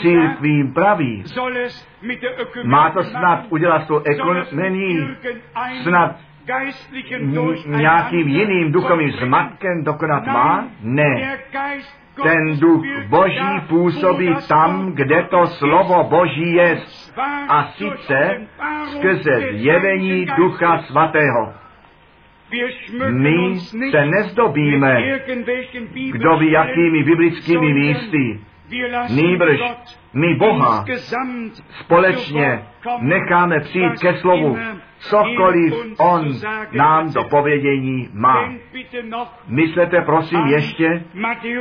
[0.00, 1.24] církvím praví,
[2.64, 5.08] má to snad udělat s tou ekonomení,
[5.82, 6.16] snad
[7.66, 10.68] nějakým jiným duchovým zmatkem dokonat má?
[10.82, 11.38] Ne
[12.22, 16.80] ten duch Boží působí tam, kde to slovo Boží je,
[17.48, 18.46] a sice
[18.86, 21.52] skrze zjevení Ducha Svatého.
[23.10, 23.58] My
[23.90, 25.20] se nezdobíme,
[26.12, 28.40] kdo ví jakými biblickými místy,
[29.08, 29.60] nýbrž
[30.12, 30.84] my Boha
[31.80, 32.62] společně
[33.00, 34.58] necháme přijít ke slovu,
[34.98, 36.32] cokoliv On
[36.72, 38.52] nám do povědění má.
[39.48, 41.02] Myslete prosím ještě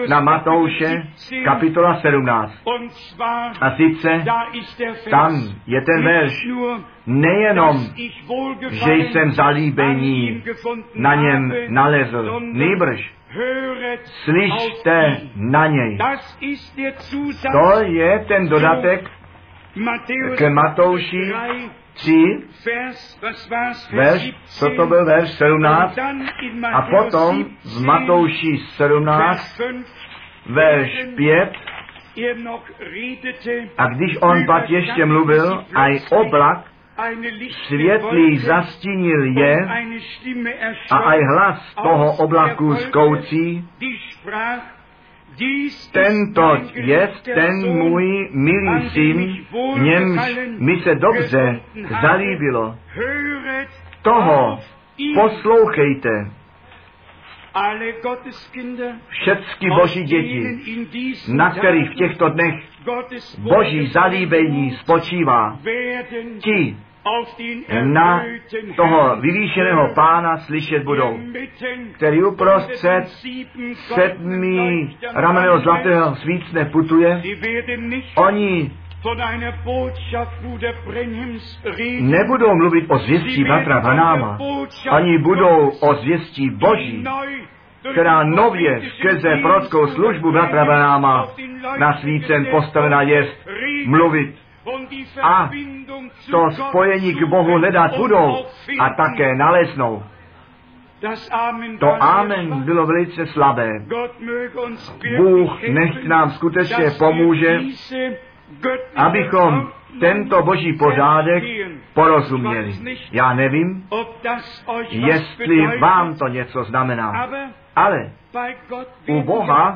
[0.09, 1.03] na Matouše,
[1.45, 2.53] kapitola 17.
[3.61, 4.23] A sice
[5.09, 5.31] tam
[5.67, 6.47] je ten verš,
[7.07, 7.77] nejenom,
[8.69, 10.43] že jsem zalíbení
[10.95, 13.16] na něm nalezl, nýbrž
[14.23, 15.97] slyšte na něj.
[17.51, 19.09] To je ten dodatek
[20.37, 21.33] k Matouši
[21.93, 22.13] 3,
[23.91, 25.99] verš, co to byl verš 17,
[26.73, 29.61] a potom v Matouši 17,
[30.49, 31.51] verš 5,
[33.77, 36.65] a když on pak ještě mluvil, a i oblak
[37.67, 39.55] světlý zastínil je
[40.91, 43.69] a aj hlas toho oblaku zkoucí,
[45.91, 49.45] tento je ten můj milý syn,
[49.81, 51.59] němž mi se dobře
[52.01, 52.75] zalíbilo.
[54.01, 54.59] Toho
[55.15, 56.09] poslouchejte.
[59.07, 60.43] Všecky boží děti,
[61.33, 62.53] na kterých v těchto dnech
[63.37, 65.59] boží zalíbení spočívá,
[66.39, 66.77] ti
[67.83, 68.23] na
[68.75, 71.19] toho vyvýšeného pána slyšet budou,
[71.95, 73.03] který uprostřed
[73.75, 77.21] sedmý rameného zlatého svícne putuje.
[78.15, 78.71] Oni
[81.99, 84.37] nebudou mluvit o zvěstí bratra Vanáma,
[84.91, 87.03] oni budou o zvěstí Boží,
[87.91, 91.27] která nově skrze prorockou službu bratra Vanáma
[91.79, 93.27] na svícen postavená je
[93.85, 94.35] mluvit
[95.21, 95.49] a
[96.31, 98.45] to spojení k Bohu hledat budou
[98.79, 100.03] a také naleznou.
[101.79, 103.69] To amen bylo velice slabé.
[105.17, 107.59] Bůh nech nám skutečně pomůže,
[108.95, 111.43] abychom tento boží pořádek
[111.93, 112.73] porozuměli.
[113.11, 113.87] Já nevím,
[114.89, 117.29] jestli vám to něco znamená,
[117.75, 118.11] ale
[119.07, 119.75] u Boha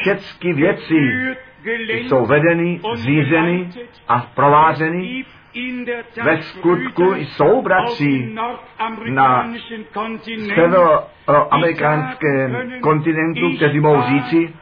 [0.00, 0.94] všechny věci
[2.08, 3.68] jsou vedeny, řízeny
[4.08, 5.24] a provázeny
[6.24, 8.34] ve skutku jsou bratři
[9.06, 9.48] na
[10.54, 12.12] severoamerickém
[12.80, 14.54] kontinentu, kteří mohou říci,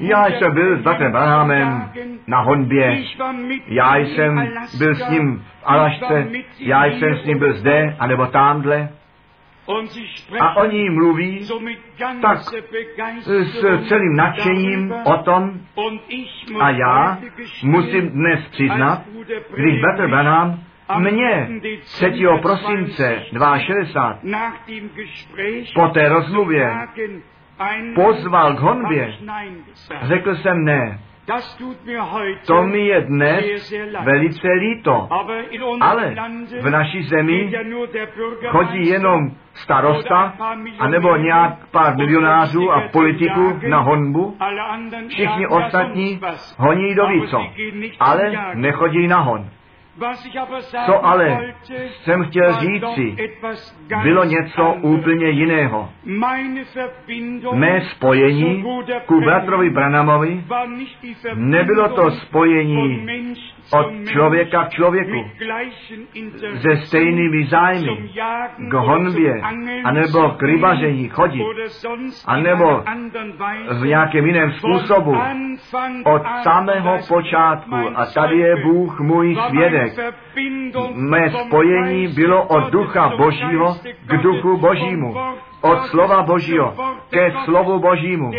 [0.00, 1.90] já jsem byl s bratrem Brahamem
[2.26, 3.02] na honbě,
[3.66, 4.48] já jsem
[4.78, 6.28] byl s ním v Alašce,
[6.58, 8.88] já jsem s ním byl zde, anebo tamhle.
[10.40, 11.48] A oni mluví
[12.22, 12.38] tak
[13.22, 15.60] s celým nadšením o tom,
[16.60, 17.18] a já
[17.62, 19.02] musím dnes přiznat,
[19.54, 20.60] když Bratr Branham
[20.98, 21.48] mě
[21.82, 22.12] 3.
[22.42, 23.22] prosince
[23.58, 24.54] 62
[25.74, 26.74] po té rozmluvě
[27.94, 29.14] pozval k honbě,
[30.02, 30.98] řekl jsem ne.
[32.46, 33.74] To mi je dnes
[34.04, 35.08] velice líto,
[35.80, 36.14] ale
[36.60, 37.52] v naší zemi
[38.48, 40.34] chodí jenom starosta,
[40.78, 44.36] anebo nějak pár milionářů a politiků na honbu.
[45.08, 46.20] Všichni ostatní
[46.56, 47.46] honí do víco,
[48.00, 49.50] ale nechodí na hon.
[50.86, 51.54] Co ale
[52.02, 53.16] jsem chtěl říci,
[54.02, 55.88] bylo něco úplně jiného.
[57.54, 58.64] Mé spojení
[59.06, 60.44] ku bratrovi Branamovi
[61.34, 63.06] nebylo to spojení
[63.72, 65.30] od člověka k člověku
[66.60, 68.10] se stejnými zájmy
[68.68, 69.40] k honbě,
[69.84, 71.44] anebo k rybaření chodit,
[72.26, 72.82] anebo
[73.80, 75.16] v nějakém jiném způsobu
[76.04, 77.76] od samého počátku.
[77.94, 79.92] A tady je Bůh můj svědek.
[80.94, 85.14] Mé spojení bylo od ducha Božího k duchu Božímu
[85.62, 86.74] od slova Božího
[87.10, 88.32] ke slovu Božímu.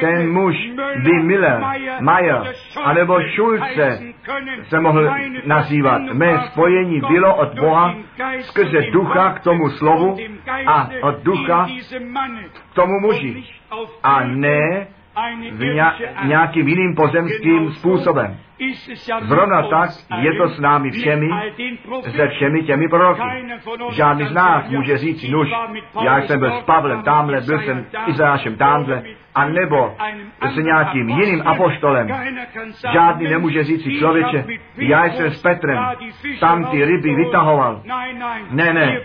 [0.00, 0.54] Ten muž
[1.02, 1.60] by Miller,
[2.00, 2.54] Mayer,
[2.84, 3.98] anebo Schulze
[4.68, 5.10] se mohl
[5.44, 6.02] nazývat.
[6.12, 7.94] Mé spojení bylo od Boha
[8.40, 10.16] skrze ducha k tomu slovu
[10.66, 11.68] a od ducha
[12.70, 13.44] k tomu muži.
[14.02, 14.86] A ne
[15.52, 18.36] v nějakým jiným pozemským způsobem.
[19.20, 19.90] Zrovna tak
[20.20, 21.28] je to s námi všemi,
[22.16, 23.22] se všemi těmi proroky.
[23.90, 25.48] Žádný z nás může říct, nuž,
[26.02, 29.02] já jsem byl s Pavlem tamhle, byl jsem Izajášem tamhle,
[29.34, 29.94] a nebo
[30.52, 32.08] s nějakým jiným apoštolem.
[32.92, 34.44] Žádný nemůže říct si člověče,
[34.76, 35.78] já jsem s Petrem,
[36.40, 37.82] tam ty ryby vytahoval.
[38.50, 39.00] Ne, ne,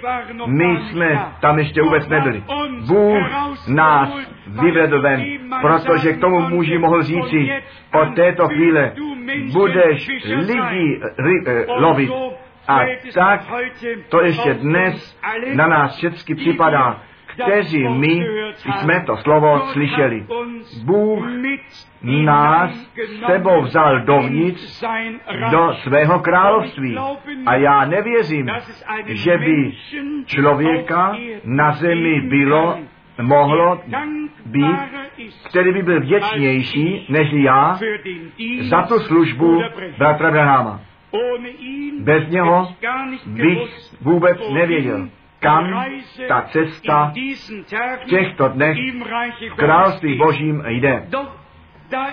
[0.45, 2.43] my jsme tam ještě vůbec nebyli.
[2.87, 3.17] Bůh
[3.67, 4.09] nás
[4.47, 5.23] vyvedl ven,
[5.61, 7.51] protože k tomu muži mohl říci,
[7.93, 8.91] od této chvíle
[9.51, 12.11] budeš lidi ry, eh, lovit
[12.67, 12.79] A
[13.13, 13.41] tak
[14.09, 15.19] to ještě dnes
[15.55, 18.25] na nás všechny připadá, kteří my
[18.63, 20.25] jsme to slovo slyšeli.
[20.83, 21.25] Bůh
[22.03, 22.91] nás
[23.25, 24.83] sebou vzal dovnitř
[25.51, 26.97] do svého království.
[27.45, 28.47] A já nevěřím,
[29.05, 29.71] že by
[30.25, 32.79] člověka na zemi bylo
[33.21, 33.81] mohlo
[34.45, 34.79] být,
[35.49, 37.79] který by byl vděčnější než já
[38.61, 39.61] za tu službu
[39.97, 40.81] bratra Branhama.
[41.99, 42.67] Bez něho
[43.25, 43.69] bych
[44.01, 45.09] vůbec nevěděl,
[45.39, 45.85] kam
[46.27, 47.13] ta cesta
[48.03, 48.77] v těchto dnech
[49.51, 51.07] v království božím jde.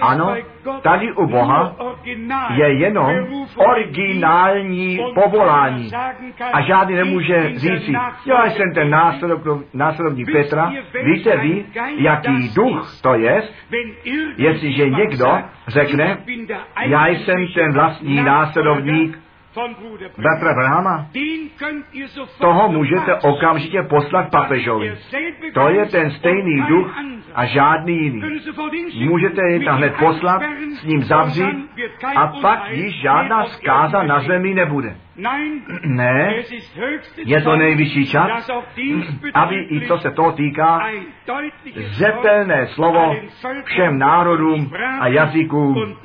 [0.01, 0.35] Ano,
[0.83, 1.77] tady u Boha
[2.51, 3.11] je jenom
[3.57, 5.91] originální povolání.
[6.53, 7.93] A žádný nemůže říci,
[8.27, 8.91] já jsem ten
[9.75, 10.73] následovník Petra.
[11.05, 11.65] Víte vy,
[11.97, 13.43] jaký duch to je,
[14.37, 15.39] jestliže někdo
[15.69, 16.19] řekne,
[16.87, 19.19] já jsem ten vlastní následovník
[20.19, 21.07] Bratra Brahma,
[22.39, 24.99] toho můžete okamžitě poslat papežovi.
[25.55, 26.95] To je ten stejný duch
[27.35, 28.23] a žádný jiný.
[28.95, 30.43] Můžete je tam hned poslat,
[30.81, 31.71] s ním zavřít
[32.17, 34.97] a pak již žádná zkáza na zemi nebude.
[35.85, 36.35] Ne,
[37.17, 38.51] je to nejvyšší čas,
[39.35, 40.89] aby i co se toho týká,
[41.81, 43.17] zetelné slovo
[43.65, 45.97] všem národům a jazykům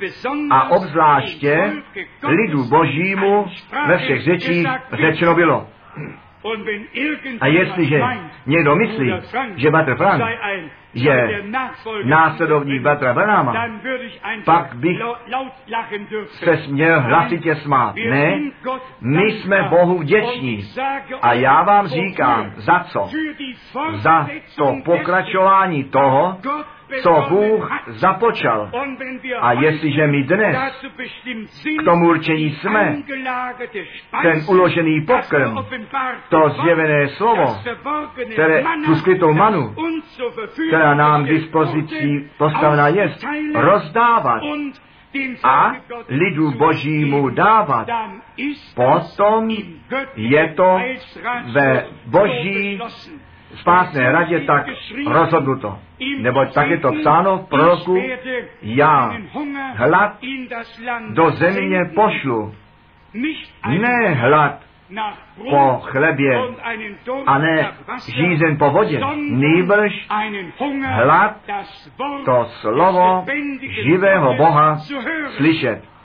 [0.50, 1.72] a obzvláště
[2.22, 3.46] lidu božímu
[3.86, 5.68] ve všech řečích řečeno bylo.
[7.40, 8.00] A jestliže
[8.46, 9.12] někdo myslí,
[9.56, 10.22] že Bratr Frank
[10.96, 11.42] je
[12.04, 13.54] následovník Batra Branama,
[14.44, 14.98] pak bych
[16.26, 17.94] se směl hlasitě smát.
[18.10, 18.40] Ne,
[19.00, 20.64] my jsme Bohu vděční.
[21.22, 23.10] A já vám říkám, za co?
[23.94, 26.38] Za to pokračování toho,
[27.02, 28.70] co Bůh započal.
[29.40, 30.56] A jestliže my dnes
[31.80, 32.96] k tomu určení jsme,
[34.22, 35.56] ten uložený pokrm,
[36.28, 37.56] to zjevené slovo,
[38.32, 39.74] které tu skrytou manu,
[40.68, 43.14] která nám k dispozici postavená je,
[43.54, 44.42] rozdávat
[45.42, 45.72] a
[46.08, 47.88] lidu božímu dávat,
[48.74, 49.50] potom
[50.16, 50.80] je to
[51.52, 52.80] ve boží
[53.54, 54.66] spásné radě tak
[55.06, 55.78] rozhodnuto.
[56.20, 58.02] Neboť tak je to psáno v proroku,
[58.62, 59.12] já
[59.74, 60.18] hlad
[61.08, 62.54] do země pošlu,
[63.68, 64.66] ne hlad
[65.50, 66.40] po chlebě
[67.26, 67.72] a ne
[68.14, 70.06] žízen po vodě, nýbrž
[70.86, 71.36] hlad
[72.24, 73.24] to slovo
[73.82, 74.78] živého Boha
[75.36, 75.95] slyšet.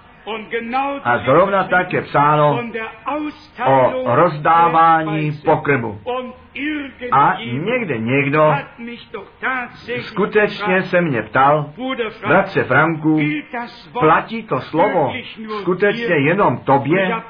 [1.03, 2.59] A zrovna tak je psáno
[3.65, 6.01] o rozdávání pokrmu.
[7.11, 8.55] A někde někdo
[9.99, 11.73] skutečně se mě ptal,
[12.27, 13.19] bratře Franku,
[13.99, 15.13] platí to slovo
[15.61, 17.21] skutečně jenom tobě?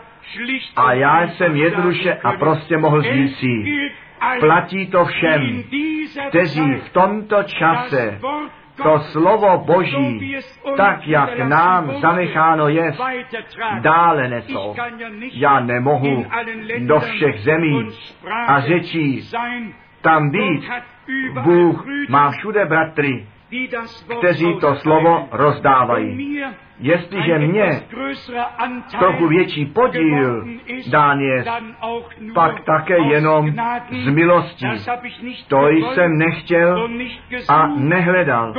[0.76, 3.48] A já jsem jednoduše a prostě mohl říci,
[4.40, 5.64] platí to všem,
[6.30, 8.20] kteří v tomto čase
[8.84, 10.36] to slovo Boží,
[10.78, 12.94] tak jak nám zanecháno je,
[13.80, 14.76] dále nesou.
[15.34, 16.26] Já nemohu
[16.80, 17.88] do všech zemí
[18.48, 19.30] a řečí
[20.02, 20.70] tam být.
[21.44, 23.26] Bůh má všude bratry,
[24.18, 26.42] kteří to slovo rozdávají.
[26.80, 27.82] Jestliže mě
[29.00, 30.46] trochu větší podíl
[30.90, 31.46] dán je,
[32.34, 33.54] pak také jenom
[33.92, 34.68] z milostí.
[35.48, 36.90] To jsem nechtěl
[37.50, 38.54] a nehledal.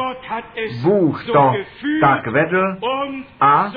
[0.82, 1.52] Bůh to
[2.00, 2.76] tak vedl
[3.40, 3.72] a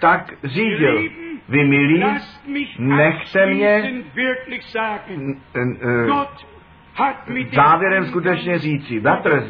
[0.00, 1.08] tak řídil.
[1.48, 2.04] Vy milí,
[2.78, 3.92] nechte mě
[7.54, 9.44] závěrem skutečně říci, bratr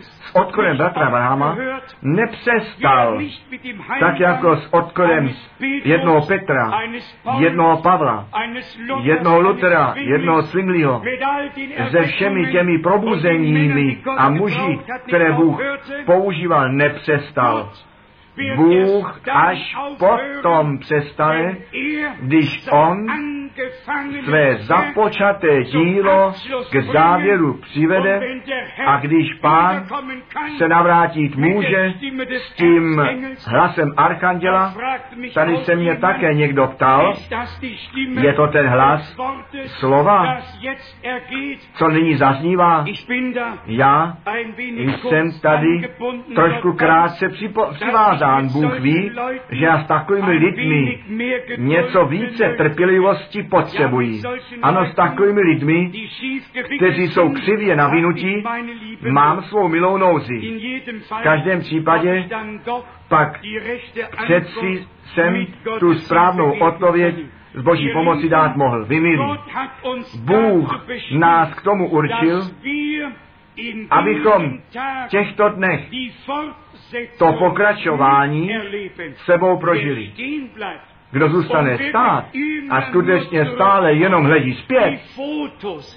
[0.00, 1.56] s odkodem bratra Abrahama
[2.02, 3.20] nepřestal
[4.00, 5.30] tak jako s odkodem
[5.84, 6.80] jednoho Petra,
[7.38, 8.28] jednoho Pavla,
[9.02, 11.02] jednoho Lutera, jednoho Swingleyho,
[11.90, 15.60] se všemi těmi probuzeními a muži, které Bůh
[16.06, 17.72] používal, nepřestal.
[18.56, 21.56] Bůh až potom přestane,
[22.20, 23.06] když On
[24.24, 26.34] své započaté dílo
[26.70, 28.20] k závěru přivede
[28.86, 29.86] a když pán
[30.58, 31.92] se navrátit může
[32.30, 33.02] s tím
[33.46, 34.74] hlasem archanděla,
[35.34, 37.14] tady se mě také někdo ptal,
[38.20, 39.16] je to ten hlas
[39.66, 40.38] slova,
[41.74, 42.84] co nyní zaznívá.
[43.66, 44.16] Já
[45.02, 45.88] jsem tady
[46.34, 47.28] trošku krátce
[47.72, 48.48] přivázán.
[48.48, 49.10] Bůh ví,
[49.50, 50.98] že já s takovými lidmi
[51.56, 54.22] něco více trpělivosti potřebují.
[54.62, 55.92] Ano, s takovými lidmi,
[56.76, 58.44] kteří jsou křivě navinutí,
[59.10, 60.40] mám svou milou nouzi.
[61.00, 62.28] V každém případě
[63.08, 63.40] pak
[64.24, 65.46] přeci jsem
[65.80, 67.14] tu správnou odpověď
[67.54, 68.84] z boží pomoci dát mohl.
[68.84, 69.38] Vy milí,
[70.20, 70.86] Bůh
[71.18, 72.42] nás k tomu určil,
[73.90, 74.58] abychom
[75.06, 75.88] v těchto dnech
[77.18, 78.50] to pokračování
[79.24, 80.12] sebou prožili.
[81.12, 82.24] Kdo zůstane stát
[82.70, 85.00] a skutečně stále jenom hledí zpět,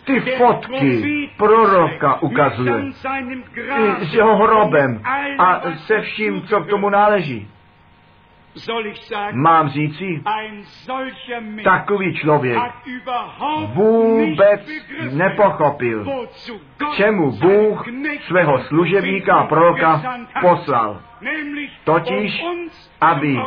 [0.05, 2.83] ty fotky proroka ukazuje.
[4.01, 5.01] S jeho hrobem
[5.39, 7.47] a se vším, co k tomu náleží.
[9.33, 10.23] Mám říci,
[11.63, 12.59] takový člověk
[13.73, 14.61] vůbec
[15.11, 16.05] nepochopil,
[16.77, 17.85] k čemu Bůh
[18.27, 20.01] svého služebníka a proroka
[20.41, 21.01] poslal.
[21.83, 22.45] Totiž,
[23.01, 23.39] aby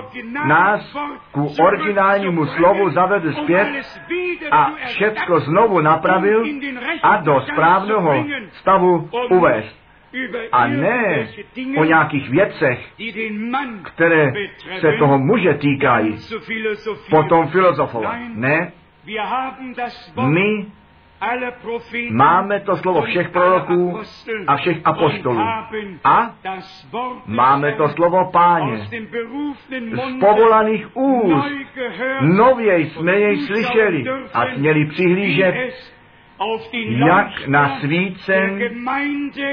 [0.44, 0.96] nás
[1.32, 3.68] ku originálnímu slovu zavedl zpět
[4.50, 6.44] a všecko znovu napravil
[7.02, 9.85] a do správného stavu uvést
[10.52, 11.28] a ne
[11.78, 12.92] o nějakých věcech,
[13.82, 14.32] které
[14.80, 16.16] se toho muže týkají,
[17.10, 18.16] potom filozofovat.
[18.34, 18.72] Ne,
[20.26, 20.66] my
[22.10, 24.00] Máme to slovo všech proroků
[24.46, 25.40] a všech apostolů.
[26.04, 26.34] A
[27.26, 28.78] máme to slovo páně.
[28.78, 28.90] Z
[30.20, 31.46] povolaných úst
[32.20, 34.04] nově jsme jej slyšeli
[34.34, 35.54] a směli přihlížet
[36.88, 38.60] jak na svícen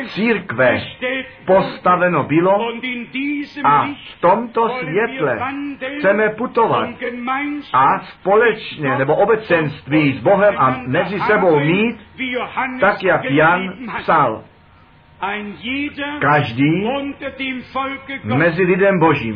[0.08, 0.82] církve
[1.46, 2.68] postaveno bylo
[3.64, 5.40] a v tomto světle
[5.98, 6.90] chceme putovat
[7.74, 11.98] a společně nebo obecenství s Bohem a mezi sebou mít,
[12.80, 14.44] tak jak Jan psal.
[16.22, 16.88] Každý
[18.24, 19.36] mezi lidem božím,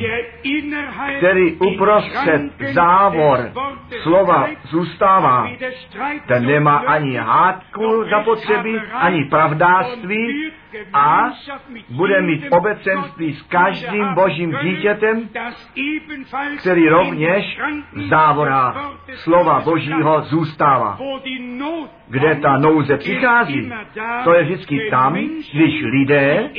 [1.17, 2.41] který uprostřed
[2.73, 3.51] závor
[4.01, 5.49] slova zůstává,
[6.27, 10.51] ten nemá ani hádku zapotřebí, ani pravdáctví
[10.93, 11.29] a
[11.89, 15.29] bude mít obecenství s každým božím dítětem,
[16.59, 17.59] který rovněž
[17.93, 20.99] v závorách slova božího zůstává.
[22.07, 23.71] Kde ta nouze přichází,
[24.23, 25.13] to je vždycky tam,
[25.53, 26.49] když lidé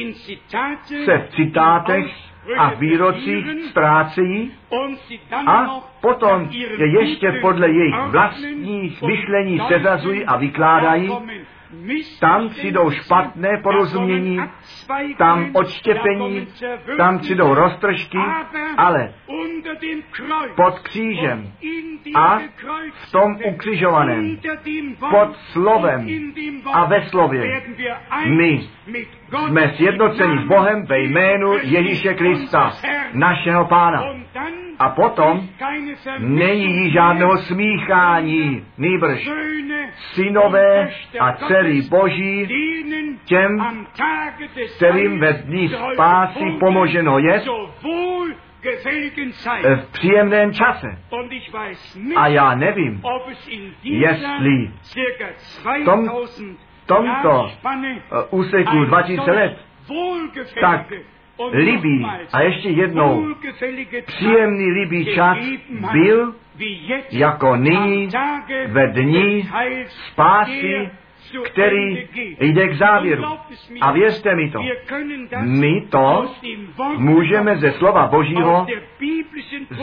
[1.04, 4.52] se v citátech a výrocích ztrácejí
[5.46, 6.48] a potom
[6.78, 11.10] je ještě podle jejich vlastních myšlení seřazují a vykládají,
[12.20, 14.38] tam přijdou špatné porozumění,
[15.18, 16.46] tam odštěpení,
[16.96, 18.18] tam přijdou roztržky,
[18.76, 19.14] ale
[20.56, 21.52] pod křížem
[22.14, 22.38] a
[22.92, 24.38] v tom ukřižovaném,
[25.10, 26.08] pod slovem
[26.72, 27.62] a ve slově,
[28.26, 28.68] my
[29.46, 32.72] jsme sjednoceni s Bohem ve jménu Ježíše Krista,
[33.12, 34.04] našeho Pána.
[34.78, 35.48] A potom
[36.18, 39.30] není žádného smíchání, nýbrž
[40.14, 40.90] synové
[41.20, 42.48] a dcery boží
[43.24, 43.86] těm,
[44.76, 47.42] kterým ve dní spásy pomoženo je,
[49.76, 50.86] v příjemném čase.
[52.16, 53.02] A já nevím,
[53.82, 54.70] jestli
[55.80, 56.10] v tom,
[56.88, 57.50] tomto
[58.30, 59.56] úseku 2000 let
[60.60, 60.92] tak
[61.52, 63.34] libý a ještě jednou
[64.06, 65.38] příjemný libý čas
[65.92, 66.34] byl
[67.10, 68.08] jako nyní
[68.66, 69.50] ve dní
[70.12, 70.90] spásy
[71.52, 72.08] který
[72.40, 73.24] jde k závěru.
[73.80, 74.60] A věřte mi to,
[75.40, 76.34] my to
[76.96, 78.66] můžeme ze slova Božího,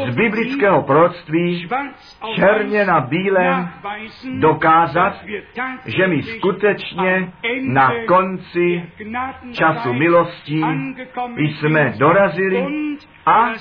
[0.10, 1.68] z biblického proroctví,
[2.36, 3.70] černě na bílém
[4.40, 5.26] dokázat,
[5.86, 7.32] že my skutečně
[7.62, 8.84] na konci
[9.52, 10.64] času milostí
[11.38, 12.66] jsme dorazili
[13.26, 13.54] a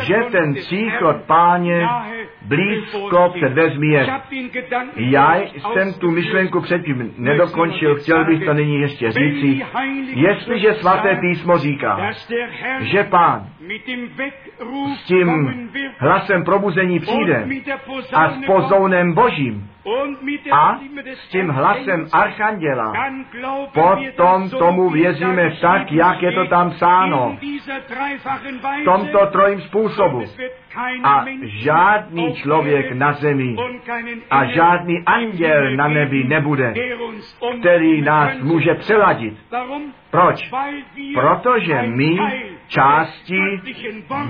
[0.00, 1.88] že ten příchod páně
[2.42, 4.06] blízko před dveřmi je.
[4.96, 5.36] Já
[5.72, 9.64] jsem tu myšlenku předtím nedokončil, chtěl bych to nyní ještě říci.
[10.14, 12.10] Jestliže svaté písmo říká,
[12.80, 13.46] že pán
[14.96, 17.46] s tím hlasem probuzení přijde
[18.14, 19.70] a s pozounem božím
[20.52, 20.78] a
[21.14, 22.92] s tím hlasem archanděla,
[23.72, 27.38] potom tomu věříme tak, jak je to tam sáno.
[28.80, 30.22] V tomto trojím způsobu.
[31.04, 33.56] A žádný člověk na zemi
[34.30, 36.74] a žádný anděl na nebi nebude,
[37.60, 39.34] který nás může přeladit.
[40.10, 40.50] Proč?
[41.14, 42.18] Protože my
[42.68, 43.40] části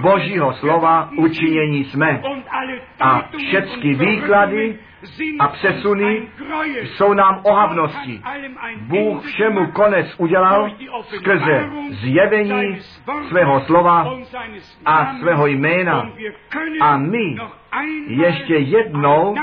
[0.00, 2.22] Božího slova učinění jsme.
[3.00, 4.78] A všechny výklady
[5.38, 6.28] a přesuny
[6.82, 8.22] jsou nám ohavnosti.
[8.80, 10.70] Bůh všemu konec udělal
[11.02, 12.78] skrze zjevení
[13.28, 14.12] svého slova
[14.84, 16.10] a svého jména.
[16.80, 17.36] A my
[18.06, 19.34] ještě jednou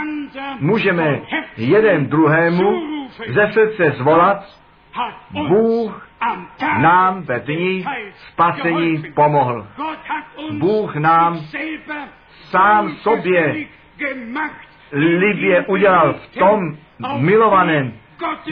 [0.59, 1.21] můžeme
[1.57, 2.81] jeden druhému
[3.27, 4.43] ze srdce zvolat,
[5.31, 6.07] Bůh
[6.81, 7.85] nám ve dní
[8.31, 9.67] spasení pomohl.
[10.51, 11.39] Bůh nám
[12.49, 13.65] sám sobě
[14.91, 16.59] libě udělal v tom
[17.17, 17.93] milovaném,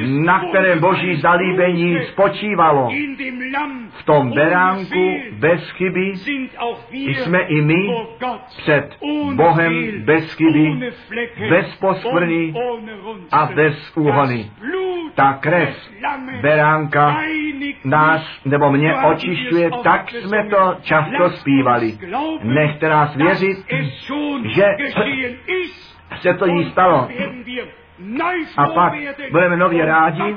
[0.06, 2.90] na kterém boží zalíbení spočívalo.
[3.90, 6.14] V tom beránku bez chyby
[7.04, 7.88] jsme i my
[8.58, 8.98] před
[9.36, 10.92] Bohem bez chyby,
[11.50, 12.54] bez poskvrny
[13.32, 14.52] a bez úhony.
[15.16, 15.90] Ta krev
[16.42, 17.18] beránka
[17.86, 21.98] nás nebo mě očišťuje, tak jsme to často zpívali.
[22.44, 23.58] Nechte nás věřit,
[24.46, 24.66] že
[26.22, 27.10] se to jí stalo.
[28.58, 28.94] A pak
[29.32, 30.36] budeme nově rádi.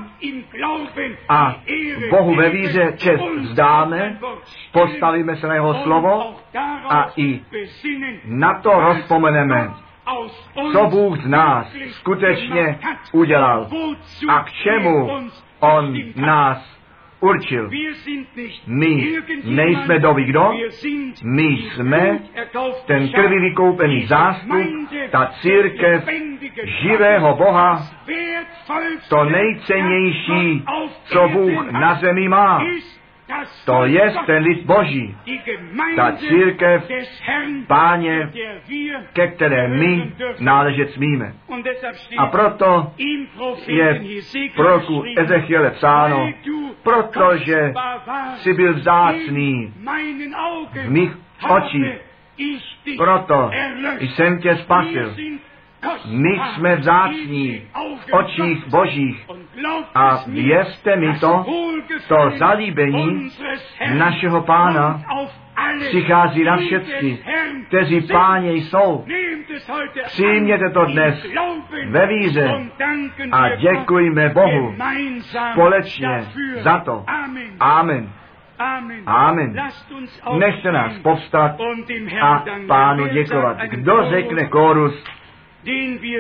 [1.29, 1.57] a
[2.11, 4.19] Bohu ve víře čest vzdáme,
[4.73, 6.37] postavíme se na jeho slovo
[6.89, 7.41] a i
[8.25, 9.71] na to rozpomeneme,
[10.73, 12.79] co Bůh z nás skutečně
[13.13, 13.69] udělal
[14.29, 15.11] a k čemu
[15.61, 16.76] On nás
[17.21, 17.71] určil.
[18.67, 20.53] My nejsme doby kdo?
[21.25, 22.19] My jsme
[22.87, 24.51] ten krvi vykoupený zástup,
[25.11, 26.05] ta církev
[26.83, 27.83] živého Boha,
[29.09, 30.65] to nejcennější,
[31.05, 32.63] co Bůh na zemi má.
[33.65, 35.17] To je ten lid Boží,
[35.97, 36.89] ta církev,
[37.67, 38.31] páně,
[39.13, 41.33] ke které my náležet smíme.
[42.19, 42.93] A proto
[43.67, 44.01] je
[44.57, 46.33] v roku Ezechiele psáno,
[46.83, 47.73] protože
[48.37, 49.75] jsi byl vzácný
[50.85, 51.87] v mých očích,
[52.97, 53.51] proto
[54.01, 55.15] jsem tě spasil.
[56.07, 57.63] My jsme vzácní
[58.07, 59.27] v očích božích
[59.95, 61.45] a věřte mi to,
[62.09, 63.31] to zalíbení
[63.95, 65.03] našeho pána
[65.89, 67.19] přichází na všechny,
[67.69, 69.05] kteří páně jsou.
[70.07, 71.27] Přijměte to dnes
[71.89, 72.61] ve víře
[73.33, 74.75] a děkujme Bohu
[75.53, 76.25] společně
[76.61, 77.05] za to.
[77.61, 78.13] Amen.
[79.07, 79.57] Amen.
[80.39, 81.57] Nechte nás povstat
[82.23, 83.59] a pánu děkovat.
[83.61, 85.05] Kdo řekne kórus,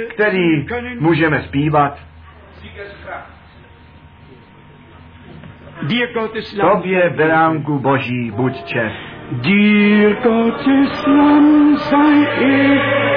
[0.08, 0.66] který
[0.98, 1.98] můžeme zpívat?
[6.60, 8.96] Tobě, beránku Boží, buď čest.
[9.32, 12.26] Dir Gottes Lamm sei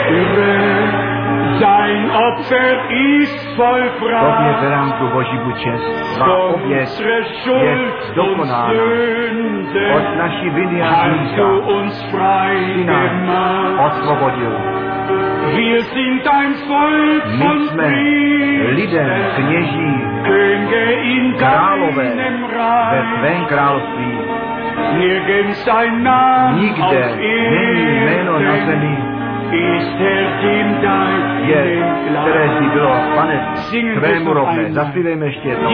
[0.09, 0.91] Ehre,
[1.59, 4.37] dein Opfer ist vollbracht.
[4.37, 6.15] Tobě, beránku Boží, buď čest.
[6.15, 7.77] Tvá oběť je
[8.15, 8.73] dokonána.
[9.95, 13.79] Od naší viny a hřícha uns frei si nás gemacht.
[13.79, 14.53] osvobodil.
[17.37, 17.83] My jsme
[18.73, 19.93] Priestern, kněží,
[21.37, 22.03] králové
[22.91, 24.17] ve tvém království.
[26.59, 28.97] Nikde není jméno na zemi,
[31.45, 31.83] je,
[32.21, 33.47] které si bylo, pane,
[33.99, 34.71] tvému rovné.
[34.71, 35.69] Zaspívejme ještě jednou.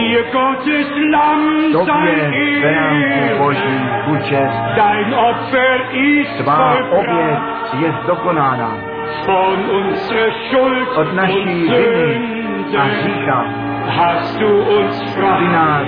[1.72, 2.30] Tobě,
[2.62, 4.56] beránku Boží, buď čest.
[4.76, 7.38] dein Opfer ist Tvá oběť
[7.80, 8.95] je dokonána.
[9.26, 13.44] Von unserer Schuld Od naší und viny a hřícha
[13.86, 15.82] hast du uns si nás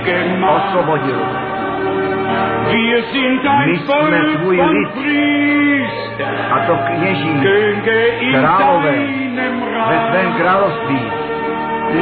[0.49, 1.19] osvobodil.
[2.71, 4.89] Wir sind ein My jsme Volk tvůj lid.
[6.51, 7.41] A to kněží
[8.31, 8.91] Králové
[9.89, 10.37] ve tvém Reich.
[10.37, 10.99] království.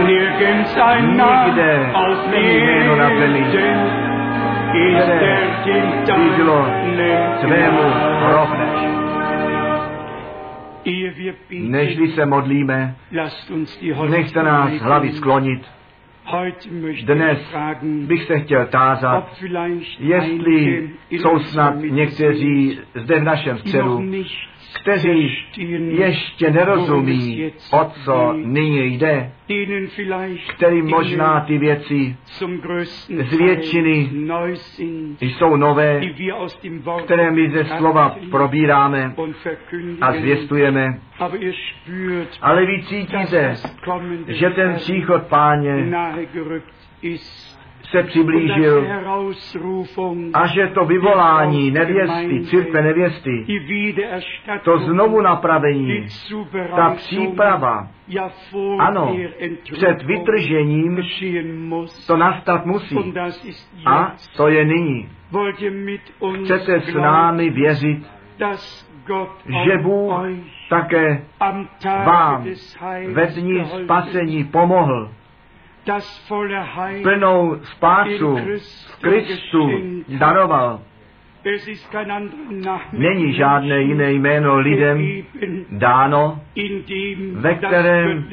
[0.05, 1.89] Nirgends ein Nikde
[2.31, 3.45] není jméno na zemi,
[5.01, 5.37] které
[6.17, 6.65] by bylo
[7.41, 7.83] tvému
[8.21, 9.06] gleich.
[11.51, 12.95] Nežli se modlíme,
[14.09, 15.61] nechte nás hlavy sklonit.
[17.03, 19.37] Dnes bych se chtěl tázat,
[19.99, 24.03] jestli jsou snad někteří zde v našem středu,
[24.73, 25.37] kteří
[25.89, 29.31] ještě nerozumí, o co nyní jde,
[30.55, 32.15] kterým možná ty věci
[33.07, 34.09] z většiny
[35.19, 36.01] jsou nové,
[37.03, 39.13] které my ze slova probíráme
[40.01, 40.99] a zvěstujeme.
[42.41, 43.55] Ale vy cítíte,
[44.27, 45.89] že ten příchod páně
[47.89, 48.87] se přiblížil
[50.33, 53.45] a že to vyvolání nevěsty, církve nevěsty,
[54.63, 56.05] to znovu napravení,
[56.75, 57.87] ta příprava,
[58.79, 59.15] ano,
[59.63, 61.01] před vytržením
[62.07, 63.13] to nastat musí.
[63.85, 65.09] A to je nyní.
[66.43, 68.07] Chcete s námi věřit,
[69.63, 70.13] že Bůh
[70.69, 71.21] také
[72.05, 72.45] vám
[73.13, 75.09] ve dní spasení pomohl,
[77.03, 78.37] plnou spásu
[78.87, 79.69] v Kristu
[80.19, 80.81] daroval.
[82.91, 85.07] Není žádné jiné jméno lidem
[85.69, 86.41] dáno,
[87.31, 88.25] ve kterém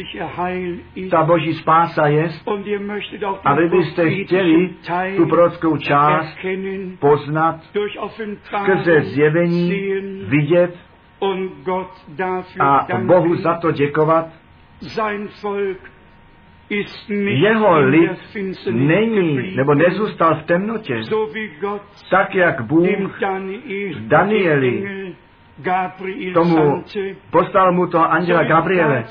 [1.10, 2.28] ta boží spása je.
[3.44, 4.70] A vy byste chtěli
[5.16, 6.38] tu prorockou část
[6.98, 7.60] poznat,
[8.42, 9.72] skrze zjevení
[10.26, 10.76] vidět,
[12.60, 12.86] a.
[12.98, 14.26] Bohu za to děkovat.
[14.82, 15.78] Sein Volk
[16.63, 16.63] ist nicht
[17.24, 18.10] Jeho lid
[18.70, 21.00] není nebo nezůstal v temnotě,
[22.10, 22.86] tak jak Bůh
[23.98, 24.84] Danieli
[26.34, 26.84] tomu
[27.30, 29.04] poslal mu toho anděla Gabriele,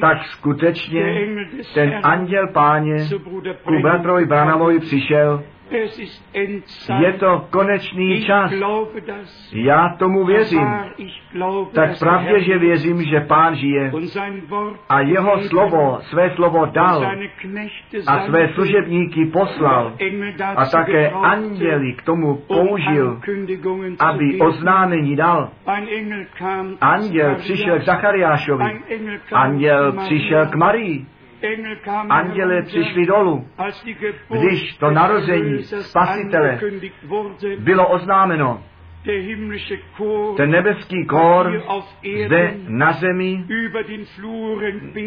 [0.00, 1.28] tak skutečně
[1.74, 2.96] ten anděl páně
[3.64, 5.42] ku bratrovi Branamovi přišel.
[7.00, 8.52] Je to konečný čas.
[9.52, 10.68] Já tomu věřím.
[11.72, 13.92] Tak pravdě, že věřím, že pán žije
[14.88, 17.12] a jeho slovo, své slovo dal
[18.06, 19.92] a své služebníky poslal
[20.56, 23.20] a také anděli k tomu um použil,
[23.98, 25.50] aby oznámení dal.
[26.80, 27.82] Anděl přišel k.
[27.82, 28.64] Zachariášovi,
[29.32, 30.54] anděl přišel k.
[30.54, 31.06] Marii,
[32.10, 33.46] Herunter, přišli dolů.
[34.30, 36.60] Když to narození Spasitele
[37.58, 38.62] Bylo oznámeno,
[40.36, 41.06] ten nebeský
[41.66, 41.96] auf
[42.26, 43.44] zde na zemi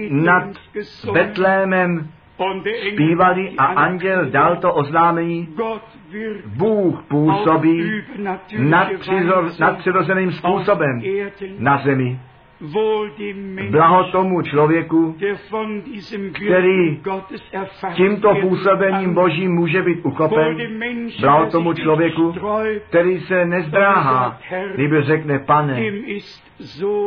[0.10, 0.44] nad
[1.14, 2.10] Betlémem
[2.94, 5.48] zpívali a anděl dal to oznámení.
[6.46, 8.04] Bůh působí
[9.60, 11.02] nadpřirozeným způsobem
[11.60, 12.20] na zemi.
[13.70, 15.16] Blaho tomu člověku,
[16.34, 17.02] který
[17.94, 19.14] tímto působením.
[19.14, 20.58] Božím může být uchopen.
[21.22, 22.36] Blaho tomu člověku,
[22.90, 24.40] který se nezdráhá,
[24.76, 25.84] kdyby řekne, pane,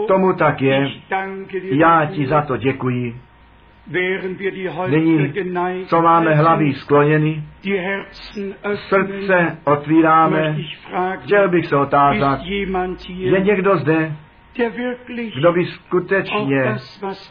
[0.08, 0.90] tomu tak je,
[1.62, 3.16] já ti za to děkuji.
[4.88, 5.32] Nyní,
[5.86, 7.42] co máme hlavy skloněny,
[8.74, 10.56] srdce otvíráme,
[11.20, 12.40] chtěl bych se otázat,
[13.08, 14.12] je někdo zde,
[15.39, 16.76] kdo by skutečně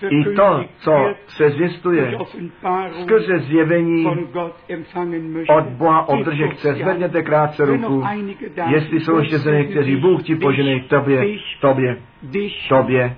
[0.09, 1.45] i to, co se
[2.17, 4.05] Offenbarung skrze zjevení
[5.49, 6.73] od Boha obdržet kurz chce.
[6.73, 8.03] Zvedněte krátce ruku.
[8.67, 11.25] Jestli jsou ještě zde někteří, Bůh ti poženej tobě,
[11.61, 11.97] tobě,
[12.69, 13.15] tobě.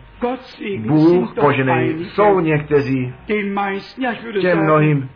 [0.78, 2.06] Bůh poženej.
[2.06, 3.14] Jsou někteří,
[4.42, 5.10] těm mnohým,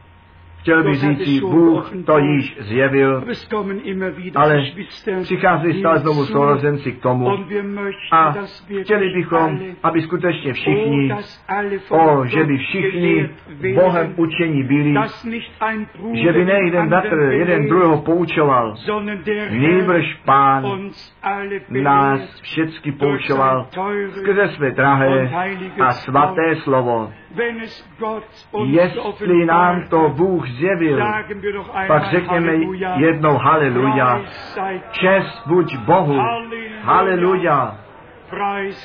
[0.64, 3.24] chtěl bych říct, Bůh to již zjevil,
[4.36, 4.64] ale
[5.24, 7.38] přichází stále znovu sourozenci k tomu.
[8.12, 8.36] A
[8.82, 11.12] chtěli bychom, aby skutečně všichni,
[11.90, 13.30] o, že by všichni
[13.76, 14.96] Bohem učení byli,
[16.14, 18.76] že by ne den jeden bratr jeden druhého poučoval,
[19.50, 20.90] nýbrž pán
[21.70, 23.68] nás všecky poučoval
[24.10, 25.32] skrze své drahé
[25.80, 27.12] a svaté slovo.
[28.66, 31.00] Jestli nám to Bůh zjevil,
[31.88, 32.54] pak řekněme
[32.98, 34.22] jednou haleluja.
[34.92, 36.20] Čest buď Bohu.
[36.82, 37.78] Haleluja.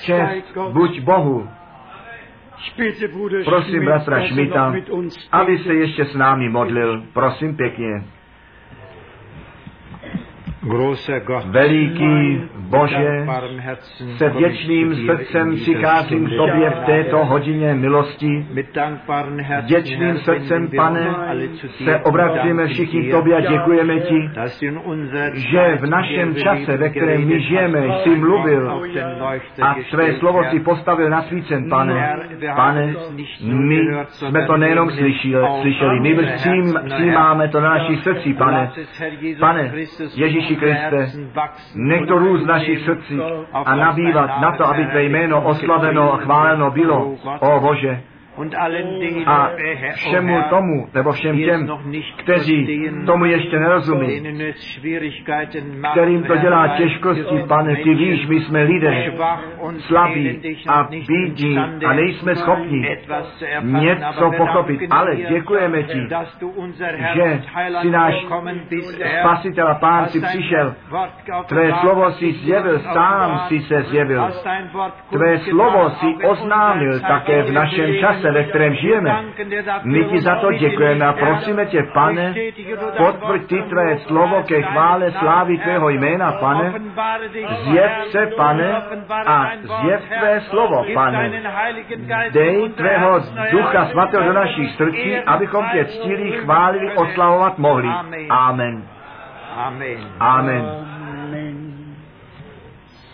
[0.04, 1.48] Čest buď Bohu.
[3.44, 4.74] Prosím bratra Šmita,
[5.32, 7.02] aby se ještě s námi modlil.
[7.12, 8.04] Prosím pěkně.
[11.46, 13.26] Veliký Bože,
[14.16, 18.46] se vděčným srdcem přicházím k tobě v této hodině milosti.
[19.60, 21.14] Vděčným srdcem, pane,
[21.84, 24.30] se obracíme všichni k tobě a děkujeme ti,
[25.34, 28.82] že v našem čase, ve kterém my žijeme, jsi mluvil
[29.62, 32.16] a své slovo si postavil na svícen, pane.
[32.56, 32.94] Pane,
[33.48, 38.70] my jsme to nejenom slyšeli, slyšeli my přijím, přijímáme to na naší srdci, pane.
[39.40, 39.72] Pane,
[40.14, 41.08] Ježíši Kriste,
[41.74, 43.20] nech to růst našich srdcích
[43.52, 48.00] a nabývat na to, aby tvé jméno oslaveno a chváleno bylo, o Bože.
[49.26, 49.50] A
[49.94, 51.68] všemu tomu, nebo všem těm,
[52.16, 54.22] kteří tomu ještě nerozumí,
[55.92, 59.12] kterým to dělá těžkosti, pane, ty víš, my jsme lidé,
[59.78, 62.98] slabí a bídní a nejsme schopni
[63.62, 66.08] něco pochopit, ale děkujeme ti,
[67.14, 67.42] že
[67.80, 68.14] si náš
[69.20, 70.74] spasitel a pán si přišel,
[71.46, 74.30] tvé slovo si zjevil, sám si se zjevil,
[75.10, 79.24] tvé slovo si oznámil také v našem čase, ve kterém žijeme.
[79.84, 82.34] My ti za to děkujeme a prosíme tě, pane,
[82.96, 86.72] potvrď ty tvé slovo ke chvále slávy tvého jména, pane.
[87.64, 88.82] Zjev se, pane,
[89.26, 91.42] a zjev tvé slovo, pane.
[92.30, 97.88] Dej tvého ducha svatého do našich srdcí, abychom tě ctili, chválili, oslavovat mohli.
[98.28, 98.82] Amen.
[99.56, 99.98] Amen.
[100.20, 100.97] Amen.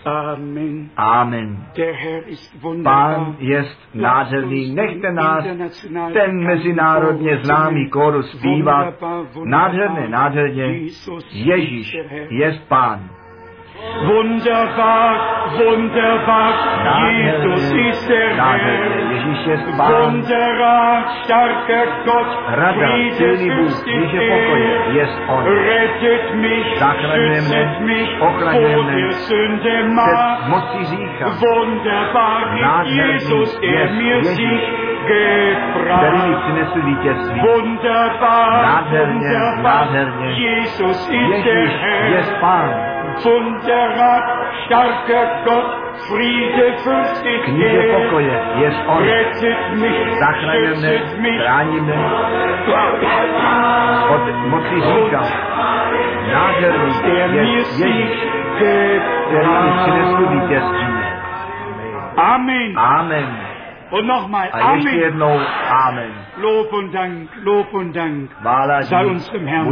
[0.05, 0.91] Amen.
[0.95, 1.65] Amen.
[1.75, 3.15] Der Herr ist wunderbar.
[3.15, 4.75] Pán jest nádherný.
[4.75, 5.45] Nechte nás
[6.13, 8.93] ten mezinárodně známý kórus zpívat.
[9.43, 10.65] Nádherné, nádherně.
[11.31, 11.97] Ježíš
[12.29, 13.14] jest Pán.
[13.85, 15.15] Wunderbar,
[15.57, 16.53] wunderbar,
[17.11, 19.11] Jesus ist der Nádherně, Herr.
[19.11, 24.91] Ježíš je Pán, Wunderbar, starker Gott, Rada, silný Bůh, Friedefürst Ježíš ist je pokoje, er.
[24.95, 25.43] jest On.
[25.43, 30.47] Rettet mich, Zachraňuje mne, schützet mich ochraňuje vor mne der Sünde Před Macht.
[30.47, 34.63] mocí řícha, Wunderbar ist Nádherný Jesus, der jest mir Ježíš, sich
[35.05, 36.43] který mi gebracht.
[36.43, 37.39] přinesl vítězství.
[37.41, 40.27] Wunderbar, Nádherně, wunderbar, nádherně.
[40.31, 42.94] Jesus ist der Ježíš je Herr.
[47.63, 48.03] Er.
[48.03, 49.03] pokoje, jest On.
[49.03, 51.41] Rettet mich, Zachraňuje mne, schützet mich.
[51.41, 51.97] chrání mne
[54.09, 55.21] od mocí řícha.
[56.33, 58.11] Nádherný je Ježíš,
[58.55, 60.95] který mi přinesl vítězství.
[62.17, 62.79] Amen.
[62.79, 63.37] Amen.
[63.91, 65.23] Und nochmal, ještě Amen.
[65.87, 66.11] Amen.
[66.37, 69.67] Lob und Dank, Lob und Dank Chvála sei unserem Herrn.